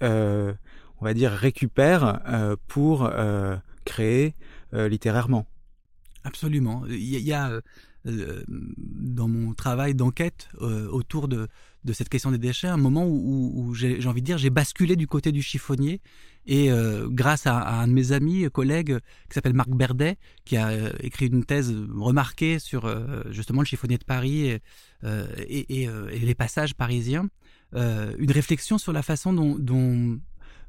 on 1.02 1.06
va 1.06 1.14
dire, 1.14 1.32
récupère 1.32 2.22
euh, 2.28 2.56
pour 2.68 3.06
euh, 3.06 3.58
créer 3.86 4.36
euh, 4.74 4.88
littérairement. 4.88 5.48
Absolument. 6.24 6.84
Il 6.88 7.04
y 7.04 7.34
a, 7.34 7.60
dans 8.06 9.28
mon 9.28 9.54
travail 9.54 9.94
d'enquête 9.96 10.50
autour 10.60 11.28
de, 11.28 11.48
cette 11.94 12.10
question 12.10 12.32
des 12.32 12.38
déchets 12.38 12.68
un 12.68 12.78
moment 12.78 13.06
où, 13.08 13.74
j'ai 13.76 14.06
envie 14.08 14.22
de 14.22 14.26
dire 14.26 14.38
j'ai 14.38 14.50
basculé 14.50 14.96
du 14.96 15.08
côté 15.08 15.32
du 15.32 15.42
chiffonnier 15.42 16.02
et 16.48 16.70
grâce 17.10 17.46
à, 17.46 17.82
un 17.82 17.88
de 17.88 17.94
mes 17.94 18.12
amis 18.12 18.50
collègues 18.52 18.98
qui 19.30 19.34
s'appelle 19.34 19.54
Marc 19.54 19.70
Berdet 19.70 20.18
qui 20.46 20.58
a 20.58 20.72
écrit 21.02 21.28
une 21.28 21.46
thèse 21.46 21.76
remarquée 21.96 22.58
sur 22.58 22.90
justement 23.32 23.62
le 23.62 23.68
chiffonnier 23.68 23.98
de 23.98 24.06
Paris 24.06 24.60
et, 25.04 25.90
les 26.22 26.36
passages 26.36 26.74
parisiens 26.74 27.30
une 27.76 28.32
réflexion 28.32 28.78
sur 28.80 28.94
la 28.94 29.04
façon 29.04 29.32
dont, 29.32 29.58
dont 29.60 30.20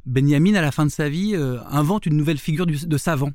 Benjamin, 0.06 0.54
à 0.54 0.62
la 0.62 0.72
fin 0.72 0.84
de 0.84 0.90
sa 0.90 1.08
vie, 1.08 1.34
euh, 1.34 1.58
invente 1.68 2.06
une 2.06 2.16
nouvelle 2.16 2.38
figure 2.38 2.66
de 2.66 2.96
savant 2.98 3.32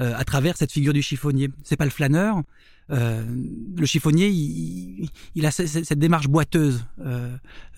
euh, 0.00 0.14
à 0.16 0.24
travers 0.24 0.56
cette 0.56 0.72
figure 0.72 0.92
du 0.92 1.02
chiffonnier. 1.02 1.50
C'est 1.62 1.76
pas 1.76 1.84
le 1.84 1.90
flâneur. 1.90 2.42
Euh, 2.90 3.24
le 3.76 3.86
chiffonnier, 3.86 4.28
il, 4.28 5.46
a 5.46 5.50
cette, 5.50 5.98
démarche 5.98 6.28
boiteuse. 6.28 6.84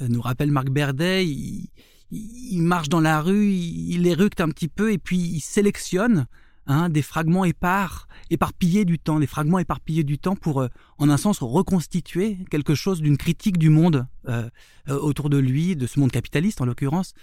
nous 0.00 0.20
rappelle 0.20 0.50
Marc 0.50 0.70
Berdet. 0.70 1.26
Il, 1.26 1.68
il, 2.10 2.62
marche 2.62 2.88
dans 2.88 3.00
la 3.00 3.20
rue, 3.20 3.48
il, 3.48 3.92
il 3.92 4.06
éructe 4.06 4.40
un 4.40 4.48
petit 4.48 4.68
peu 4.68 4.92
et 4.92 4.98
puis 4.98 5.18
il 5.18 5.40
sélectionne 5.40 6.26
Hein, 6.70 6.90
des 6.90 7.00
fragments 7.00 7.46
épars, 7.46 8.08
éparpillés 8.28 8.84
du 8.84 8.98
temps, 8.98 9.18
des 9.18 9.26
fragments 9.26 9.58
éparpillés 9.58 10.04
du 10.04 10.18
temps 10.18 10.36
pour, 10.36 10.60
euh, 10.60 10.68
en 10.98 11.08
un 11.08 11.16
sens, 11.16 11.38
reconstituer 11.40 12.36
quelque 12.50 12.74
chose 12.74 13.00
d'une 13.00 13.16
critique 13.16 13.56
du 13.56 13.70
monde 13.70 14.06
euh, 14.28 14.50
euh, 14.90 14.98
autour 14.98 15.30
de 15.30 15.38
lui, 15.38 15.76
de 15.76 15.86
ce 15.86 15.98
monde 15.98 16.10
capitaliste 16.10 16.60
en 16.60 16.66
l'occurrence, 16.66 17.14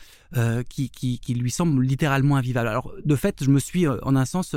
qui, 0.68 0.90
qui, 0.90 1.34
lui 1.36 1.52
semble 1.52 1.84
littéralement 1.84 2.38
invivable. 2.38 2.68
Alors, 2.68 2.92
de 3.06 3.16
fait, 3.16 3.44
je 3.44 3.52
me 3.52 3.60
suis, 3.60 3.88
en 3.88 4.16
un 4.16 4.26
sens, 4.26 4.56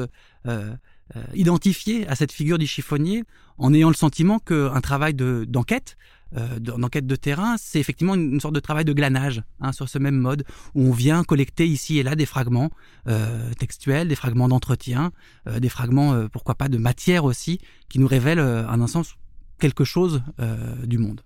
identifié 1.34 2.06
à 2.08 2.14
cette 2.14 2.32
figure 2.32 2.58
du 2.58 2.66
chiffonnier 2.66 3.24
en 3.56 3.72
ayant 3.72 3.88
le 3.88 3.94
sentiment 3.94 4.38
qu'un 4.38 4.80
travail 4.80 5.14
d'enquête 5.14 5.96
euh, 6.36 6.58
d'enquête 6.58 7.06
de 7.06 7.16
terrain, 7.16 7.56
c'est 7.58 7.80
effectivement 7.80 8.14
une, 8.14 8.40
sorte 8.40 8.54
de 8.54 8.60
travail 8.60 8.84
de 8.84 8.92
glanage 8.92 9.42
hein, 9.60 9.72
sur 9.72 9.88
ce 9.88 9.98
même 9.98 10.16
mode 10.16 10.44
où 10.74 10.82
on 10.82 10.92
vient 10.92 11.24
collecter 11.24 11.66
ici 11.66 11.98
et 11.98 12.02
là 12.02 12.16
des 12.16 12.26
fragments 12.26 12.70
euh, 13.06 13.50
textuels, 13.58 14.08
des 14.08 14.14
fragments 14.14 14.48
d'entretien, 14.48 15.12
euh, 15.46 15.58
des 15.58 15.68
fragments, 15.70 16.12
euh, 16.12 16.28
pourquoi 16.28 16.54
pas, 16.54 16.68
de 16.68 16.76
matière 16.76 17.24
aussi, 17.24 17.60
qui 17.88 17.98
nous 17.98 18.06
révèlent, 18.06 18.40
en 18.40 18.80
un 18.80 18.86
sens, 18.86 19.14
quelque 19.58 19.84
chose 19.84 20.22
du 20.84 20.98
monde. 20.98 21.22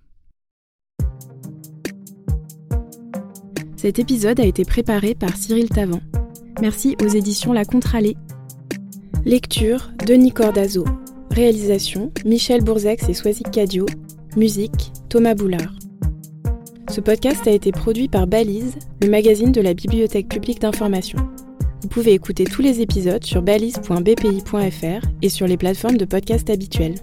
Cet 3.75 3.99
épisode 3.99 4.39
a 4.39 4.45
été 4.45 4.63
préparé 4.63 5.13
par 5.13 5.35
Cyril 5.35 5.67
Tavant. 5.67 6.01
Merci 6.61 6.95
aux 7.03 7.09
éditions 7.09 7.51
La 7.51 7.65
Contralée. 7.65 8.15
Lecture 9.25 9.89
Denis 10.05 10.33
Cordazo. 10.33 10.83
Réalisation 11.31 12.11
Michel 12.25 12.61
Bourzex 12.61 13.07
et 13.07 13.13
Soisic 13.13 13.49
Cadio. 13.51 13.85
Musique, 14.35 14.91
Thomas 15.07 15.33
Boulard. 15.33 15.73
Ce 16.89 16.99
podcast 16.99 17.47
a 17.47 17.51
été 17.51 17.71
produit 17.71 18.09
par 18.09 18.27
Balise, 18.27 18.75
le 19.01 19.09
magazine 19.09 19.53
de 19.53 19.61
la 19.61 19.73
Bibliothèque 19.73 20.27
publique 20.27 20.59
d'information. 20.59 21.19
Vous 21.81 21.87
pouvez 21.87 22.11
écouter 22.11 22.43
tous 22.43 22.61
les 22.61 22.81
épisodes 22.81 23.23
sur 23.23 23.41
balise.bpi.fr 23.41 25.07
et 25.21 25.29
sur 25.29 25.47
les 25.47 25.57
plateformes 25.57 25.97
de 25.97 26.05
podcast 26.05 26.49
habituelles. 26.49 26.95